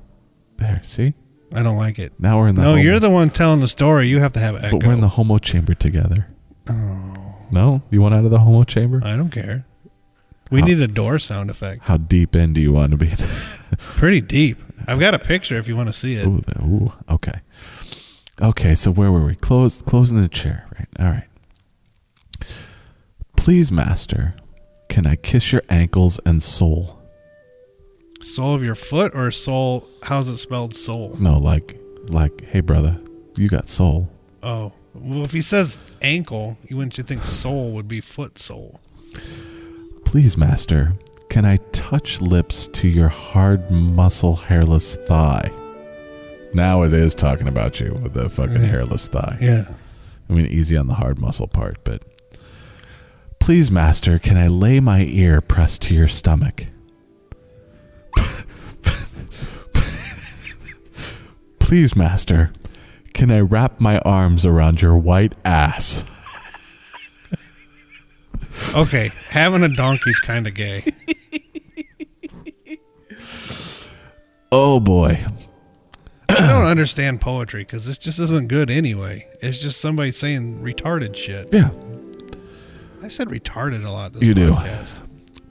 [0.57, 1.13] There, see?
[1.53, 2.11] I don't like it.
[2.19, 4.09] Now we're in the No, homo- you're the one telling the story.
[4.09, 4.77] You have to have echo.
[4.77, 6.27] But we're in the homo chamber together.
[6.69, 7.35] Oh.
[7.51, 7.81] No?
[7.91, 9.01] You want out of the homo chamber?
[9.03, 9.65] I don't care.
[10.51, 11.83] We How- need a door sound effect.
[11.83, 13.11] How deep in do you want to be?
[13.77, 14.57] Pretty deep.
[14.87, 16.27] I've got a picture if you want to see it.
[16.27, 17.39] Ooh, ooh, okay.
[18.41, 19.35] Okay, so where were we?
[19.35, 20.87] Close, closing the chair, right?
[20.99, 21.27] All right.
[23.37, 24.35] Please, master,
[24.89, 26.99] can I kiss your ankles and sole?
[28.21, 29.87] Sole of your foot or sole?
[30.03, 30.75] How's it spelled?
[30.75, 31.15] Soul.
[31.19, 32.97] No, like, like, hey, brother,
[33.35, 34.09] you got soul.
[34.41, 38.79] Oh, well, if he says ankle, you wouldn't you think sole would be foot sole?
[40.05, 40.93] Please, master,
[41.29, 45.51] can I touch lips to your hard muscle hairless thigh?
[46.53, 48.67] Now it is talking about you with the fucking Yeah.
[48.67, 49.37] hairless thigh.
[49.41, 49.65] Yeah.
[50.29, 52.03] I mean, easy on the hard muscle part, but.
[53.39, 56.67] Please, master, can I lay my ear pressed to your stomach?
[61.59, 62.51] Please, master,
[63.13, 66.03] can I wrap my arms around your white ass?
[68.75, 70.85] Okay, having a donkey's kind of gay.
[74.51, 75.25] Oh boy.
[76.29, 79.27] I don't understand poetry because this just isn't good anyway.
[79.41, 81.53] It's just somebody saying retarded shit.
[81.53, 81.71] Yeah.
[83.01, 84.57] I said retarded a lot this You do.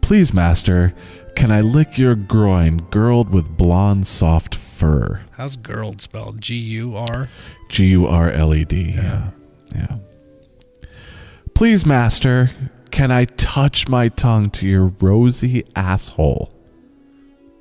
[0.01, 0.95] Please, master,
[1.37, 5.20] can I lick your groin girdled with blonde soft fur?
[5.33, 6.41] How's girl spelled?
[6.41, 7.28] G U R?
[7.68, 8.93] G U R L E D.
[8.97, 9.30] Yeah.
[9.74, 9.97] Yeah.
[11.55, 12.51] Please, master,
[12.91, 16.51] can I touch my tongue to your rosy asshole?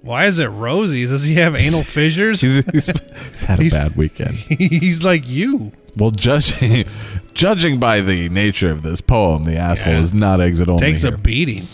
[0.01, 1.05] Why is it rosy?
[1.05, 2.41] Does he have anal fissures?
[2.41, 4.33] He's, he's, he's had a He's- bad weekend.
[4.49, 5.71] He's like you.
[5.97, 6.85] Well, judging
[7.33, 9.99] judging by the nature of this poem, the asshole Yeah.
[9.99, 10.81] is not exit only.
[10.81, 11.17] Takes a here.
[11.17, 11.67] beating.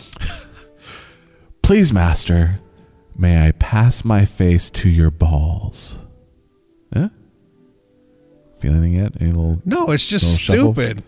[1.61, 2.59] Please, master,
[3.17, 5.97] may I pass my face to your balls?
[6.95, 7.01] Eh?
[7.01, 7.09] Huh?
[8.59, 9.13] Feel anything yet?
[9.19, 9.61] Any little?
[9.65, 10.73] No, it's just little shuffle?
[10.73, 11.03] stupid.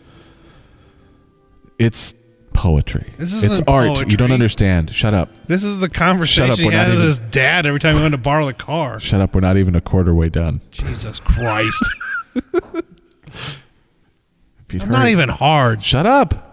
[1.78, 2.14] It's
[2.53, 3.14] poetry.
[3.18, 4.12] This it's isn't art.
[4.12, 4.93] You don't understand.
[4.93, 5.30] Shut up.
[5.47, 8.12] This is the Shut conversation up, he had with his dad every time he went
[8.12, 8.99] to borrow the car.
[8.99, 9.34] Shut up.
[9.34, 10.62] We're not even a quarter way done.
[10.72, 11.89] Jesus Christ.
[14.72, 15.82] I'm not even hard.
[15.82, 16.45] Shut up.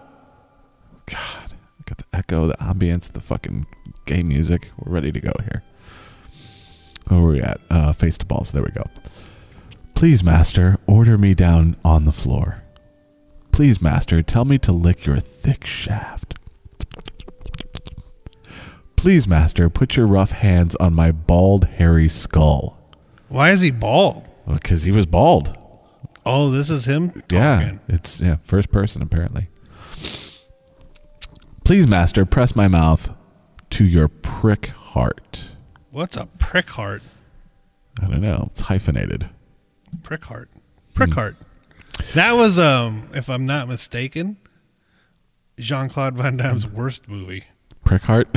[1.06, 1.54] God,
[1.84, 3.66] got the echo, the ambience, the fucking
[4.06, 4.70] gay music.
[4.78, 5.62] We're ready to go here.
[7.08, 7.60] Where are we at?
[7.70, 8.52] Uh, face to balls.
[8.52, 8.84] There we go.
[9.94, 12.62] Please, master, order me down on the floor.
[13.52, 16.34] Please, master, tell me to lick your thick shaft.
[18.96, 22.76] Please, master, put your rough hands on my bald, hairy skull.
[23.28, 24.28] Why is he bald?
[24.46, 25.56] Because he was bald.
[26.24, 29.48] Oh, this is him Yeah, it's yeah, first person apparently.
[31.64, 33.15] Please, master, press my mouth
[33.70, 35.44] to your prick heart.
[35.90, 37.02] What's a prick heart?
[38.00, 38.48] I don't know.
[38.52, 39.28] It's hyphenated.
[40.02, 40.50] Prick heart.
[40.94, 41.36] Prick heart.
[42.14, 44.36] That was, um, if I'm not mistaken,
[45.58, 47.44] Jean Claude Van Damme's worst movie.
[47.84, 48.28] Prick heart.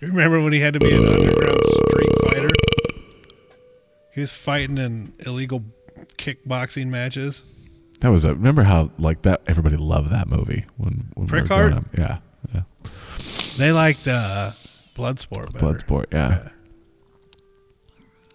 [0.00, 2.48] Remember when he had to be an underground street fighter?
[4.12, 5.64] He was fighting in illegal
[6.16, 7.42] kickboxing matches.
[8.00, 8.34] that was a.
[8.34, 9.42] Remember how like that?
[9.46, 11.84] Everybody loved that movie when when we Prick were growing heart?
[11.84, 11.98] up.
[11.98, 12.18] Yeah, yeah.
[13.60, 14.52] They liked uh,
[14.96, 15.66] Bloodsport better.
[15.66, 16.06] Bloodsport.
[16.12, 16.48] Yeah.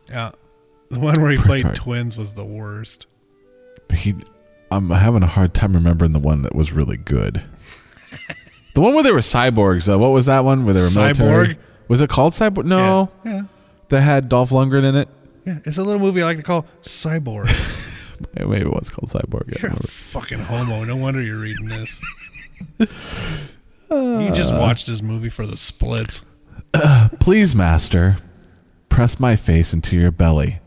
[0.08, 0.32] Yeah.
[0.90, 1.76] The one where he Prick played heart.
[1.76, 3.08] twins was the worst.
[3.92, 4.14] He.
[4.72, 7.44] I'm having a hard time remembering the one that was really good.
[8.76, 9.92] the one where they were cyborgs.
[9.92, 11.48] Uh, what was that one where they were military?
[11.48, 11.58] Cyborg?
[11.88, 12.66] Was it called Cyborg?
[12.66, 13.12] No.
[13.24, 13.44] Yeah.
[13.90, 15.08] That had Dolph Lundgren in it.
[15.46, 17.48] Yeah, it's a little movie I like to call Cyborg.
[18.36, 19.60] Maybe it was called Cyborg.
[19.62, 20.84] You're a fucking homo.
[20.84, 22.00] No wonder you're reading this.
[23.90, 26.24] you just watched this movie for the splits.
[27.20, 28.18] Please, master,
[28.90, 30.60] press my face into your belly.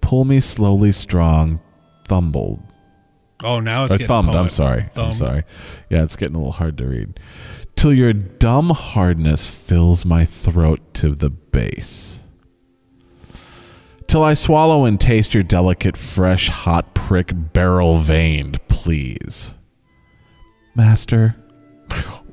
[0.00, 1.60] Pull me slowly strong,
[2.06, 2.60] thumbled.
[3.42, 4.82] Oh, now it's Or getting thumbed, I'm poet- sorry.
[4.82, 5.16] I'm thumbed.
[5.16, 5.44] sorry.
[5.88, 7.18] Yeah, it's getting a little hard to read.
[7.76, 12.20] Till your dumb hardness fills my throat to the base.
[14.06, 19.54] Till I swallow and taste your delicate, fresh, hot prick barrel veined, please.
[20.74, 21.36] Master.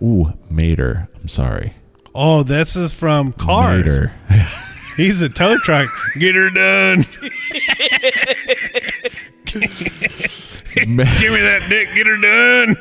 [0.01, 1.09] Ooh, Mater.
[1.15, 1.73] I'm sorry.
[2.13, 3.85] Oh, this is from Cars.
[3.85, 4.13] Mater.
[4.97, 5.89] He's a tow truck.
[6.17, 7.01] Get her done.
[9.45, 11.87] Give me that dick.
[11.93, 12.75] Get her done.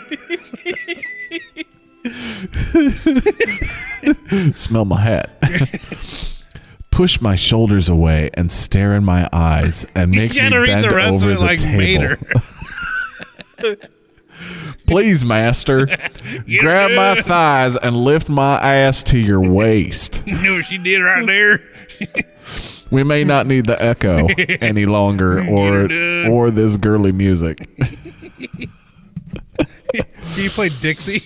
[4.55, 5.31] Smell my hat.
[6.91, 10.85] Push my shoulders away and stare in my eyes and You make me read bend
[10.85, 12.17] the rest of over it the like table.
[13.59, 13.81] Mater.
[14.87, 15.87] Please, master,
[16.61, 20.23] grab my thighs and lift my ass to your waist.
[20.37, 21.61] You know what she did right there?
[22.89, 24.29] We may not need the echo
[24.61, 25.89] any longer, or
[26.31, 27.69] or this girly music.
[29.57, 31.21] Do you play Dixie?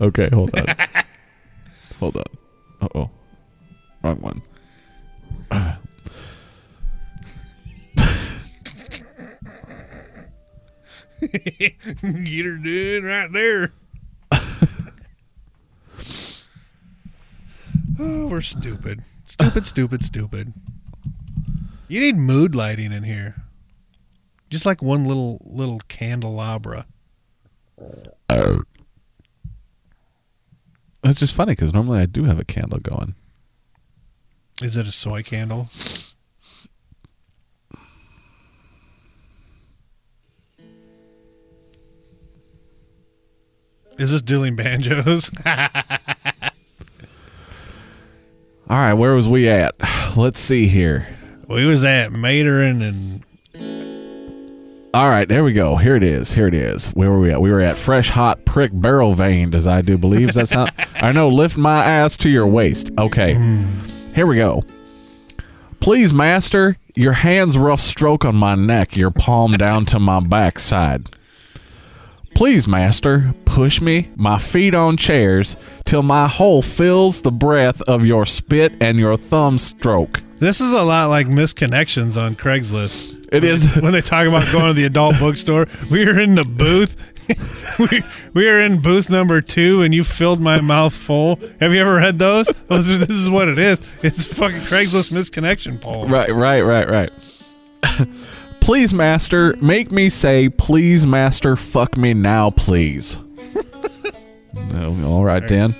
[0.00, 0.66] okay, hold on,
[1.98, 2.24] hold on.
[2.80, 3.10] Uh oh,
[4.04, 4.42] wrong one.
[12.02, 13.72] Get her done right there.
[18.00, 19.04] oh, we're stupid.
[19.24, 20.52] Stupid, stupid, stupid.
[21.86, 23.36] You need mood lighting in here.
[24.50, 26.86] Just like one little little candelabra.
[31.02, 33.14] That's just funny because normally I do have a candle going.
[34.60, 35.68] Is it a soy candle?
[44.02, 45.30] Is this dueling banjos?
[48.68, 49.76] All right, where was we at?
[50.16, 51.06] Let's see here.
[51.46, 53.22] We was at Matering and
[54.92, 55.76] All right, there we go.
[55.76, 56.32] Here it is.
[56.32, 56.88] Here it is.
[56.88, 57.40] Where were we at?
[57.40, 60.32] We were at fresh, hot, prick, barrel veined, as I do believe.
[60.32, 60.88] That's that sound?
[60.96, 61.28] I know.
[61.28, 62.90] Lift my ass to your waist.
[62.98, 63.34] Okay.
[63.34, 63.66] Hmm.
[64.16, 64.64] Here we go.
[65.78, 71.08] Please, master, your hand's rough stroke on my neck, your palm down to my backside.
[72.34, 78.04] Please, master, push me, my feet on chairs, till my hole fills the breath of
[78.04, 80.22] your spit and your thumb stroke.
[80.38, 83.28] this is a lot like misconnections on Craigslist.
[83.32, 83.66] It is.
[83.76, 85.66] when they talk about going to the adult bookstore.
[85.90, 86.96] We were in the booth.
[87.78, 88.02] we,
[88.34, 91.38] we are in booth number two, and you filled my mouth full.
[91.60, 92.48] Have you ever read those?
[92.68, 93.78] Those are, this is what it is.
[94.02, 96.08] It's fucking Craigslist misconnection, Paul.
[96.08, 97.12] Right, right, right, right.
[98.62, 103.18] Please, master, make me say, please, master, fuck me now, please.
[104.74, 105.74] Oh, all right, Dan.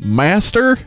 [0.00, 0.78] Master,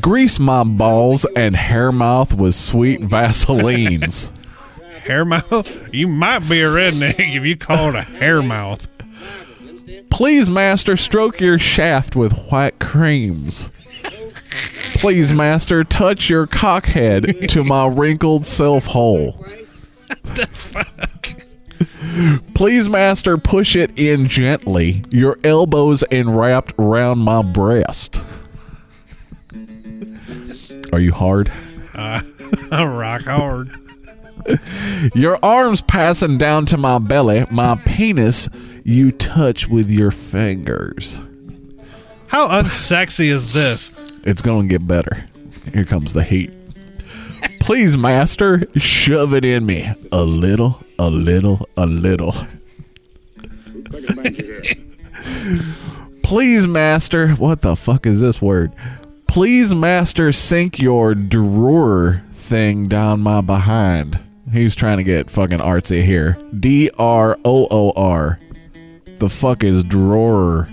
[0.00, 4.32] grease my balls and hair mouth with sweet Vaselines.
[5.04, 5.94] Hair mouth.
[5.94, 8.88] You might be a redneck if you call it a hair mouth.
[10.10, 13.68] Please, master, stroke your shaft with white creams.
[14.94, 19.46] Please, master, touch your cockhead to my wrinkled self hole.
[22.54, 28.22] Please, master, push it in gently, your elbows enwrapped round my breast.
[30.92, 31.52] Are you hard?
[31.94, 32.22] Uh,
[32.70, 33.70] rock hard.
[35.14, 38.48] Your arms passing down to my belly, my penis
[38.84, 41.20] you touch with your fingers.
[42.28, 43.90] How unsexy is this?
[44.22, 45.26] It's going to get better.
[45.72, 46.52] Here comes the heat.
[47.60, 49.92] Please, master, shove it in me.
[50.12, 52.34] A little, a little, a little.
[56.22, 57.30] Please, master.
[57.34, 58.72] What the fuck is this word?
[59.28, 64.18] Please, master, sink your drawer thing down my behind.
[64.52, 66.38] He's trying to get fucking artsy here.
[66.58, 68.38] D R O O R.
[69.18, 70.68] The fuck is drawer?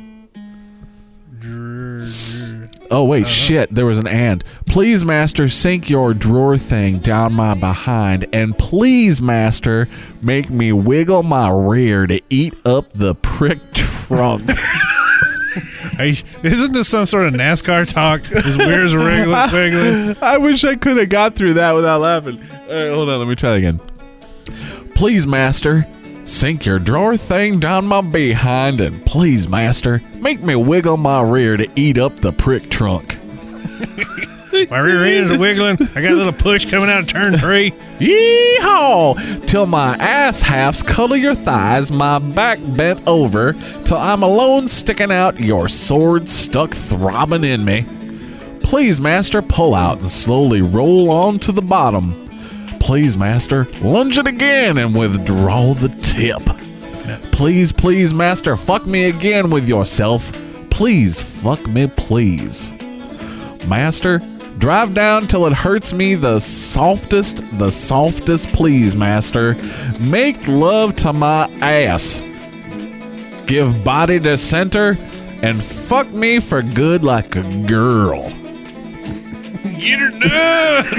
[2.93, 3.73] Oh wait, shit!
[3.73, 4.43] There was an and.
[4.67, 9.89] Please, master, sink your drawer thing down my behind, and please, master,
[10.21, 14.47] make me wiggle my rear to eat up the prick trunk.
[15.97, 18.27] Are you, isn't this some sort of NASCAR talk?
[18.27, 20.15] His rear's wriggling, wiggling.
[20.21, 22.39] I wish I could have got through that without laughing.
[22.69, 23.81] All right, hold on, let me try again.
[24.93, 25.87] Please, master,
[26.25, 31.57] sink your drawer thing down my behind, and please, master, make me wiggle my rear
[31.57, 33.19] to eat up the prick trunk.
[34.69, 35.77] My rear end is wiggling.
[35.95, 37.71] I got a little push coming out of turn three.
[37.97, 39.47] Yeehaw!
[39.47, 43.53] Till my ass halves color your thighs, my back bent over,
[43.83, 47.85] till I'm alone sticking out, your sword stuck throbbing in me.
[48.61, 52.22] Please, master, pull out and slowly roll on to the bottom.
[52.83, 56.43] Please, master, lunge it again and withdraw the tip.
[57.31, 60.33] Please, please, master, fuck me again with yourself.
[60.69, 62.73] Please, fuck me, please.
[63.67, 64.19] Master,
[64.57, 69.55] drive down till it hurts me the softest, the softest, please, master.
[70.01, 72.21] Make love to my ass.
[73.47, 74.97] Give body to center
[75.41, 78.29] and fuck me for good like a girl.
[79.73, 80.89] Get her done.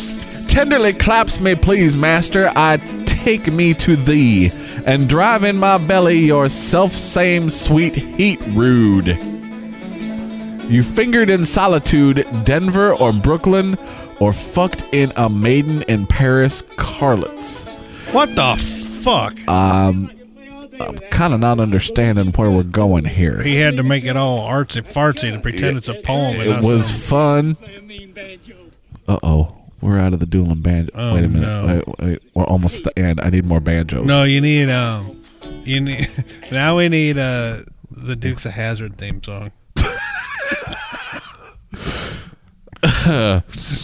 [0.50, 2.50] Tenderly claps me, please, master.
[2.56, 4.50] I take me to thee
[4.84, 9.06] and drive in my belly your self same sweet heat rude.
[10.68, 13.78] You fingered in solitude Denver or Brooklyn
[14.18, 17.66] or fucked in a maiden in Paris Carlets.
[18.10, 18.56] What the
[19.04, 19.38] fuck?
[19.48, 20.10] Um,
[20.80, 23.40] I'm kind of not understanding where we're going here.
[23.40, 26.40] He had to make it all artsy fartsy to pretend it's a poem.
[26.40, 27.56] It was something- fun.
[29.06, 29.56] Uh oh.
[29.80, 30.92] We're out of the dueling banjo.
[30.94, 31.46] Oh, wait a minute.
[31.46, 31.66] no.
[31.66, 32.22] Wait, wait.
[32.34, 33.20] We're almost at the end.
[33.20, 34.04] I need more banjos.
[34.04, 35.22] No, you need um,
[35.64, 36.10] you need
[36.52, 37.58] now we need uh
[37.90, 39.52] the Dukes of Hazzard theme song.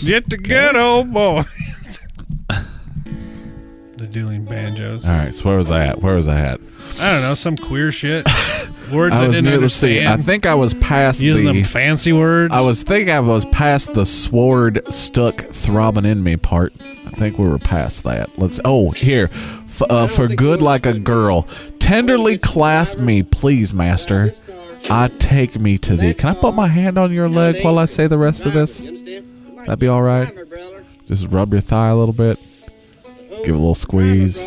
[0.04, 1.42] Get the ghetto boy.
[3.96, 5.04] the dueling banjos.
[5.04, 5.34] All right.
[5.34, 6.02] So where was I at?
[6.02, 6.60] Where was I at?
[6.98, 8.26] I don't know some queer shit.
[8.92, 9.58] Words I, I was didn't near.
[9.60, 10.04] Let's see.
[10.06, 11.52] I think I was past Using the.
[11.52, 12.52] them fancy words.
[12.54, 16.72] I was think I was past the sword stuck throbbing in me part.
[16.80, 18.38] I think we were past that.
[18.38, 18.60] Let's.
[18.64, 19.28] Oh, here.
[19.32, 21.42] F- uh, for good like a girl,
[21.78, 24.32] tenderly clasp me, please, master.
[24.88, 26.14] I take me to thee.
[26.14, 28.78] Can I put my hand on your leg while I say the rest of this?
[29.66, 30.32] That'd be all right.
[31.08, 32.38] Just rub your thigh a little bit.
[33.44, 34.42] Give it a little squeeze.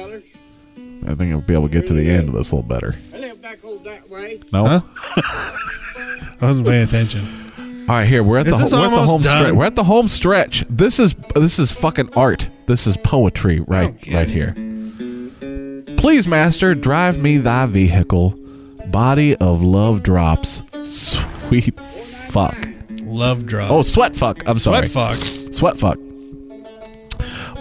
[1.05, 2.95] I think I'll be able to get to the end of this a little better.
[4.51, 4.65] No.
[4.67, 4.81] Huh?
[6.41, 7.25] I wasn't paying attention.
[7.89, 9.37] All right, here we're at Is the this we're at the almost home done?
[9.37, 9.53] stretch.
[9.53, 10.65] We're at the home stretch.
[10.69, 12.47] This is this is fucking art.
[12.67, 14.53] This is poetry right right here.
[15.97, 18.35] Please, master, drive me thy vehicle.
[18.87, 20.63] Body of love drops.
[20.85, 22.55] Sweet fuck.
[23.01, 23.71] Love drop.
[23.71, 24.43] Oh, sweat fuck.
[24.47, 24.87] I'm sorry.
[24.87, 25.53] Sweat fuck.
[25.53, 25.97] Sweat fuck.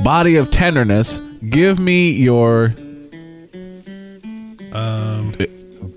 [0.04, 1.20] Body of tenderness.
[1.48, 2.74] Give me your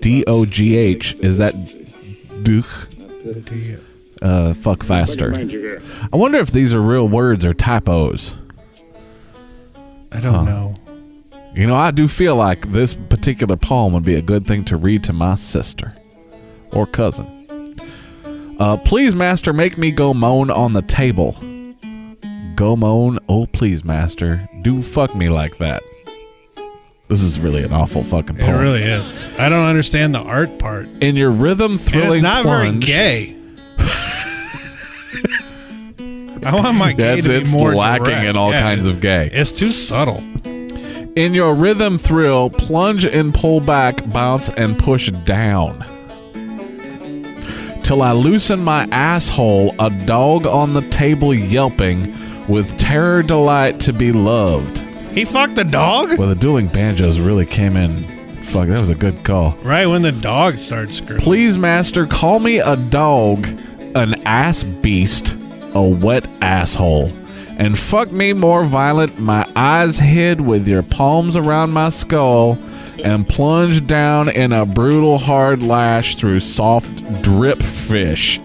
[0.02, 1.14] D O G H.
[1.20, 1.54] Is that
[2.42, 2.88] duch?
[4.20, 5.34] Uh, fuck faster.
[6.12, 8.36] I wonder if these are real words or typos.
[10.12, 10.74] I don't know.
[11.54, 14.76] You know, I do feel like this particular poem would be a good thing to
[14.76, 15.94] read to my sister
[16.72, 17.26] or cousin.
[18.58, 21.32] Uh, please, master, make me go moan on the table.
[22.54, 25.82] Go moan, oh please, master, do fuck me like that.
[27.12, 28.54] This is really an awful fucking poem.
[28.54, 29.38] It really is.
[29.38, 30.86] I don't understand the art part.
[31.02, 33.36] In your rhythm And thrilling it's not plunge, very gay.
[36.44, 38.24] I want my gay That's to be it's more lacking direct.
[38.28, 39.28] in all Yeah, kinds of gay.
[39.30, 40.22] It's too subtle.
[41.14, 45.84] In your rhythm thrill, plunge and pull back, bounce and push down.
[47.84, 52.16] Till I loosen my asshole, a dog on the table yelping,
[52.48, 54.81] with terror delight to be loved.
[55.14, 56.16] He fucked the dog?
[56.18, 58.04] Well, the dueling banjos really came in.
[58.44, 59.52] Fuck, that was a good call.
[59.62, 61.22] Right when the dog starts screaming.
[61.22, 63.46] Please, master, call me a dog,
[63.94, 65.36] an ass beast,
[65.74, 67.12] a wet asshole.
[67.58, 72.58] And fuck me more violent, my eyes hid with your palms around my skull,
[73.04, 78.40] and plunge down in a brutal hard lash through soft drip fish.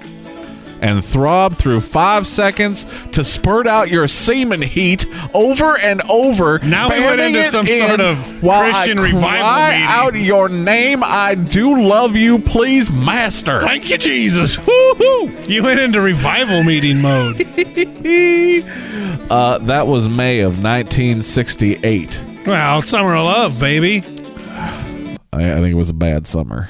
[0.80, 6.60] And throb through five seconds to spurt out your semen heat over and over.
[6.60, 9.88] Now we went into some in sort of Christian I revival cry meeting.
[9.88, 11.02] out your name.
[11.04, 13.60] I do love you, please, master.
[13.62, 14.58] Thank you, Jesus.
[14.68, 15.30] Woo-hoo.
[15.48, 17.38] You went into revival meeting mode.
[19.30, 22.24] Uh, that was May of 1968.
[22.46, 24.02] Wow, summer of love, baby.
[24.48, 26.70] I, I think it was a bad summer.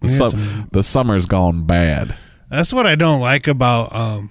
[0.00, 2.16] The, We had sum- the summer's gone bad.
[2.50, 4.30] That's what I don't like about um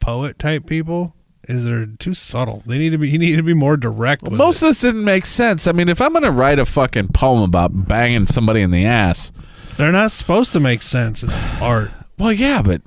[0.00, 1.14] poet type people
[1.48, 2.62] is they're too subtle.
[2.66, 3.08] They need to be.
[3.08, 4.22] You need to be more direct.
[4.22, 5.66] With Most of this didn't make sense.
[5.66, 8.86] I mean, if I'm going to write a fucking poem about banging somebody in the
[8.86, 9.32] ass.
[9.76, 11.22] They're not supposed to make sense.
[11.22, 11.90] It's art.
[12.18, 12.82] well, yeah, but.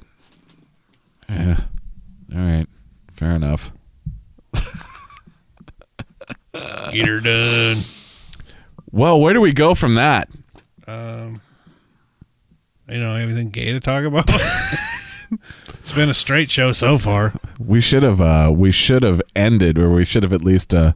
[1.29, 1.61] Yeah.
[2.33, 2.67] All right.
[3.13, 3.71] Fair enough.
[6.53, 7.77] Get her done.
[8.91, 10.27] Well, where do we go from that?
[10.85, 11.41] Um,
[12.91, 14.29] you know, anything gay to talk about?
[15.69, 17.33] it's been a straight show so far.
[17.57, 20.93] We should have uh we should have ended or we should have at least uh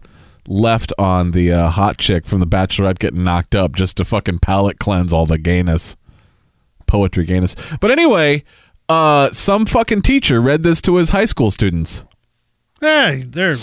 [0.47, 4.39] left on the uh, hot chick from the bachelorette getting knocked up just to fucking
[4.39, 5.95] palate cleanse all the gayness.
[6.85, 7.55] Poetry gayness.
[7.79, 8.43] But anyway,
[8.89, 12.03] uh some fucking teacher read this to his high school students.
[12.81, 13.57] Yeah, they're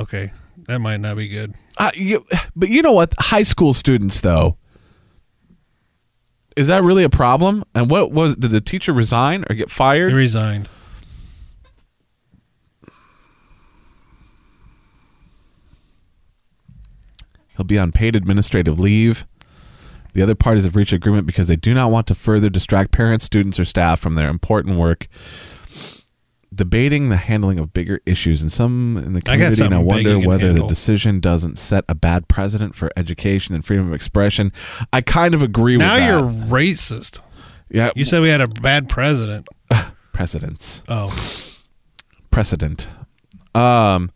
[0.00, 0.32] okay.
[0.66, 1.54] That might not be good.
[1.76, 2.24] Uh, you,
[2.56, 3.12] but you know what?
[3.18, 4.56] High school students though.
[6.56, 7.64] Is that really a problem?
[7.74, 10.10] And what was did the teacher resign or get fired?
[10.10, 10.68] He resigned.
[17.56, 19.26] He'll be on paid administrative leave.
[20.12, 23.24] The other parties have reached agreement because they do not want to further distract parents,
[23.24, 25.08] students, or staff from their important work.
[26.54, 30.28] Debating the handling of bigger issues, and some in the community now something big wonder
[30.28, 34.52] whether the decision doesn't set a bad precedent for education and freedom of expression.
[34.92, 36.06] I kind of agree Now with that.
[36.06, 37.20] Now you're racist.
[37.70, 39.48] yeah, You said we had a bad president.
[40.12, 40.82] precedents.
[40.88, 41.10] Oh,
[42.30, 42.88] precedent.
[43.54, 44.10] Um,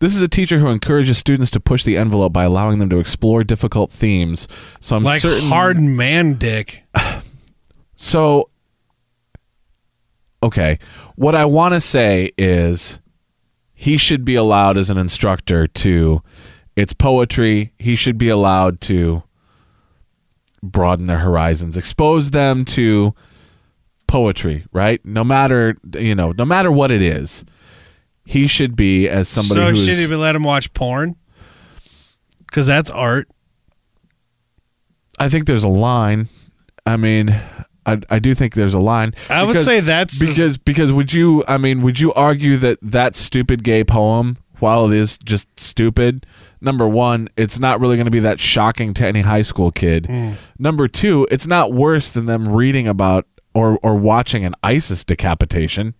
[0.00, 2.98] this is a teacher who encourages students to push the envelope by allowing them to
[2.98, 4.46] explore difficult themes.
[4.80, 6.84] So I'm like certain hard man dick.
[8.00, 8.50] So,
[10.40, 10.78] okay,
[11.18, 13.00] what I want to say is
[13.74, 16.22] he should be allowed as an instructor to.
[16.76, 17.72] It's poetry.
[17.76, 19.24] He should be allowed to
[20.62, 23.16] broaden their horizons, expose them to
[24.06, 24.64] poetry.
[24.72, 25.04] Right?
[25.04, 27.44] No matter you know, no matter what it is,
[28.24, 31.16] he should be as somebody so who's should even let him watch porn?
[32.46, 33.28] Because that's art.
[35.18, 36.28] I think there's a line.
[36.86, 37.38] I mean,
[37.94, 39.14] I I do think there's a line.
[39.30, 41.44] I would say that's- because because would you?
[41.48, 46.26] I mean, would you argue that that stupid gay poem, while it is just stupid,
[46.60, 50.06] number one, it's not really going to be that shocking to any high school kid.
[50.06, 50.32] Hmm.
[50.58, 55.94] Number two, it's not worse than them reading about or or watching an ISIS decapitation.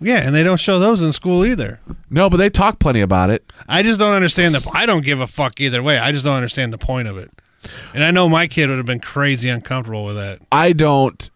[0.00, 1.78] Yeah, and they don't show those in school either.
[2.10, 3.44] No, but they talk plenty about it.
[3.68, 4.68] I just don't understand the.
[4.74, 5.98] I don't give a fuck either way.
[5.98, 7.30] I just don't understand the point of it.
[7.94, 10.40] And I know my kid would have been crazy uncomfortable with that.
[10.50, 11.30] I don't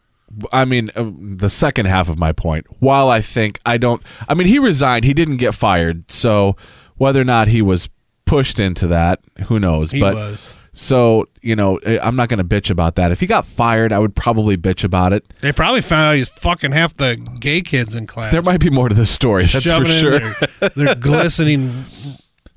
[0.53, 2.67] I mean, uh, the second half of my point.
[2.81, 5.05] While I think I don't, I mean, he resigned.
[5.05, 6.11] He didn't get fired.
[6.11, 6.57] So
[6.97, 7.89] whether or not he was
[8.25, 9.93] pushed into that, who knows?
[9.93, 10.55] He but was.
[10.73, 13.13] so you know, I'm not going to bitch about that.
[13.13, 15.25] If he got fired, I would probably bitch about it.
[15.41, 18.33] They probably found out he's fucking half the gay kids in class.
[18.33, 19.45] There might be more to this story.
[19.45, 20.37] That's Shoving for sure.
[20.61, 21.85] Their, their glistening,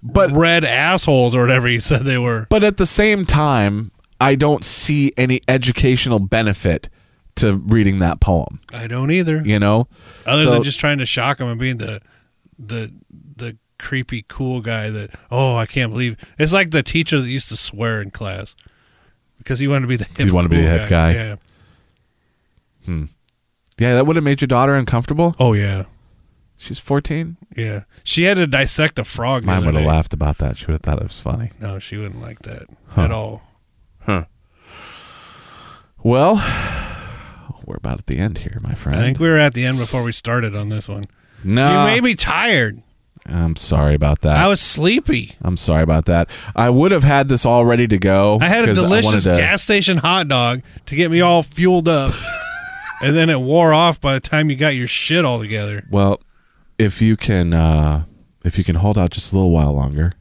[0.02, 2.48] but red assholes or whatever he said they were.
[2.50, 6.90] But at the same time, I don't see any educational benefit
[7.36, 8.60] to reading that poem.
[8.74, 9.42] I don't either.
[9.44, 9.88] You know,
[10.26, 12.02] Other So- than just trying to shock him and being the
[12.58, 12.92] the
[13.38, 17.48] the creepy cool guy that oh I can't believe it's like the teacher that used
[17.48, 18.54] to swear in class
[19.38, 21.14] because he wanted to be the hip He wanted to be cool the hip guy.
[21.14, 21.36] Yeah.
[22.86, 23.06] Hmm.
[23.78, 25.34] Yeah, that would have made your daughter uncomfortable.
[25.40, 25.86] Oh yeah,
[26.60, 27.38] she's 14.
[27.58, 27.84] Yeah.
[28.04, 29.44] She had to dissect a frog.
[29.44, 30.58] Mine would have laughed about that.
[30.58, 31.52] She would have thought it was funny.
[31.60, 33.02] No, she wouldn't like that Huh.
[33.06, 33.42] at all.
[34.02, 34.26] Huh.
[36.04, 36.36] Well,
[37.66, 39.00] we're about at the end here, my friend.
[39.00, 41.04] I think we were at the end before we started on this one.
[41.44, 41.72] No.
[41.82, 42.82] You made me tired.
[43.26, 44.38] I'm sorry about that.
[44.38, 45.36] I was sleepy.
[45.42, 46.30] I'm sorry about that.
[46.56, 48.40] I would have had this all ready to go.
[48.42, 52.14] I had a delicious to- gas station hot dog to get me all fueled up.
[53.02, 55.86] and then it wore off by the time you got your shit all together.
[55.92, 56.22] Well,
[56.80, 58.06] if you can, uh,
[58.44, 60.14] if you can hold out just a little while longer,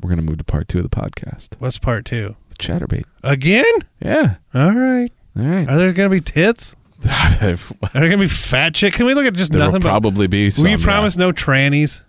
[0.00, 1.50] we're gonna move to part two of the podcast.
[1.58, 2.36] What's part two?
[2.50, 3.04] The chaturbate.
[3.22, 3.64] Again?
[4.02, 4.36] Yeah.
[4.54, 5.10] All right.
[5.36, 5.68] All right.
[5.68, 6.74] Are there going to be tits?
[7.10, 7.56] Are there
[7.94, 8.92] going to be fat chick?
[8.92, 11.16] Can we look at just There will nothing but- probably be Will you some, promise
[11.16, 12.02] no trannies?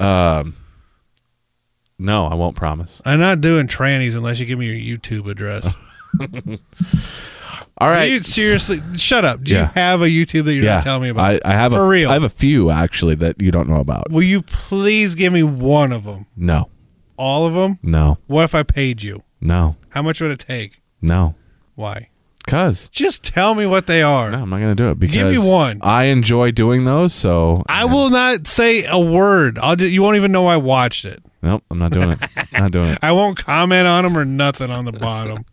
[0.00, 0.56] Um.
[1.98, 3.02] No, I won't promise.
[3.04, 5.76] I'm not doing trannies unless you give me your YouTube address.
[7.78, 8.06] All right.
[8.06, 9.42] Do you seriously, shut up.
[9.44, 9.60] Do Yeah.
[9.62, 11.24] you have a YouTube that you're not telling me about?
[11.24, 12.10] I, I have For a, real.
[12.10, 14.10] I have a few actually that you don't know about.
[14.10, 16.26] Will you please give me one of them?
[16.36, 16.68] No,
[17.16, 17.78] All of them?
[17.82, 19.22] no, What if I paid you?
[19.40, 20.80] no, How much would it take?
[21.00, 21.34] no.
[21.74, 22.08] Why?
[22.46, 24.30] Cause Just tell me what they are.
[24.30, 25.78] no, I'm not gonna do it because Give me one.
[25.80, 27.14] I enjoy doing those.
[27.14, 29.58] So I will not say a word.
[29.60, 31.22] I'll you won't even know I watched it.
[31.42, 32.18] nope, I'm not doing it.
[32.52, 32.98] not doing it.
[33.00, 35.44] I won't comment on them or nothing on the bottom.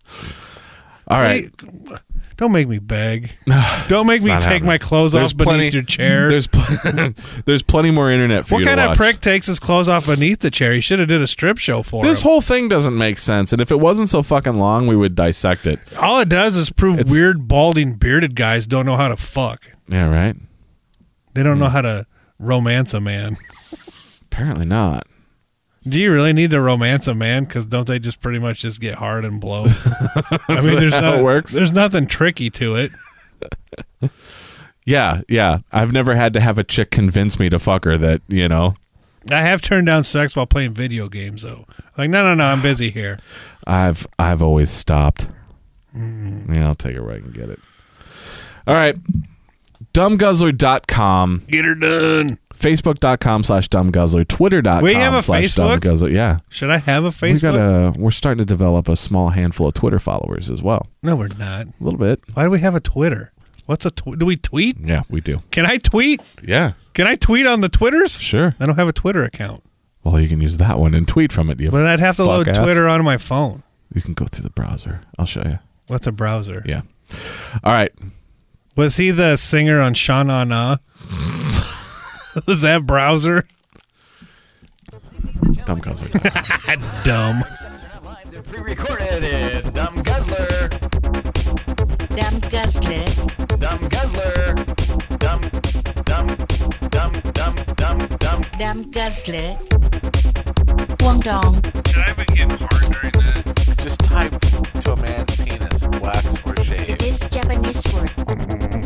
[1.07, 1.51] All right.
[1.61, 1.95] Hey,
[2.39, 3.31] don't make me beg.
[3.89, 4.65] Don't make me take happening.
[4.65, 6.29] my clothes There's off beneath plenty- your chair.
[6.29, 7.13] There's pl-
[7.45, 8.97] there's plenty more internet for what you What kind of watch.
[8.97, 10.71] prick takes his clothes off beneath the chair?
[10.71, 12.29] He should have did a strip show for This him.
[12.29, 15.67] whole thing doesn't make sense, and if it wasn't so fucking long, we would dissect
[15.67, 15.81] it.
[15.97, 19.73] All it does is prove It's- weird, balding, bearded guys don't know how to fuck.
[19.89, 20.37] Yeah, right.
[21.33, 21.73] They don't know hmm.
[21.73, 22.07] how to
[22.39, 23.35] romance a man.
[24.31, 25.07] Apparently not.
[25.87, 27.45] Do you really need to romance a man?
[27.45, 29.65] Because don't they just pretty much just get hard and blow?
[30.47, 31.53] I mean, there's how no, it works?
[31.53, 32.91] There's nothing tricky to it.
[34.89, 35.59] Yeah, yeah.
[35.71, 38.73] I've never had to have a chick convince me to fuck her that you know.
[39.29, 41.65] I have turned down sex while playing video games, though.
[41.97, 43.19] Like, no, no, no, I'm busy here.
[43.67, 45.27] I've I've always stopped.
[45.95, 46.55] Mm.
[46.55, 47.59] Yeah, I'll take it where I can get it.
[48.65, 48.95] All right.
[49.93, 51.43] Dumbguzzler.com.
[51.47, 52.39] Get her done.
[52.59, 54.27] Facebook.com slash dumbguzzler.
[54.27, 55.79] Twitter.com We have a slash Facebook?
[55.79, 56.13] dumbguzzler.
[56.13, 56.39] Yeah.
[56.49, 57.33] Should I have a Facebook?
[57.33, 60.87] We got a, we're starting to develop a small handful of Twitter followers as well.
[61.03, 61.67] no, we're not.
[61.67, 62.21] A little bit.
[62.33, 63.31] Why do we have a Twitter?
[63.65, 64.77] What's a tw- do we tweet?
[64.79, 65.41] Yeah, we do.
[65.51, 66.21] Can I tweet?
[66.43, 66.73] Yeah.
[66.93, 68.19] Can I tweet on the Twitters?
[68.19, 68.55] Sure.
[68.59, 69.63] I don't have a Twitter account,
[70.03, 71.59] Well, you can use that one and tweet from it.
[71.59, 72.57] You but I'd have to load ass.
[72.57, 73.61] Twitter on my phone.
[73.93, 75.01] You can go through the browser.
[75.19, 75.59] I'll show you.
[75.87, 76.63] What's a browser?
[76.65, 76.81] Yeah.
[77.63, 77.91] All right.
[78.75, 80.77] Was he the singer on Sha Na Na?
[82.47, 83.45] Was that browser?
[85.65, 87.03] Dumbguzzler.
[87.03, 87.43] Dumb.
[88.43, 90.69] Pre-recorded, it's Dumb Guzzler.
[92.15, 93.05] Dumb Guzzler.
[93.59, 94.55] Dumb Guzzler.
[95.19, 95.41] Dumb,
[96.05, 96.35] dumb,
[96.89, 98.45] dumb, dumb, dumb, dumb.
[98.57, 99.57] Dumb Guzzler.
[101.01, 101.61] Wong Dong.
[101.87, 103.75] Should I have been getting hard during that?
[103.79, 106.89] Just type to a man's penis, wax or shave.
[106.89, 108.09] It is Japanese word.
[108.09, 108.78] Mm-hmm.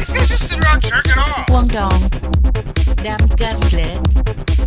[0.00, 1.46] These guys just sit around jerking off.
[1.46, 2.96] Guangdong.
[3.02, 4.59] Damn gaslit.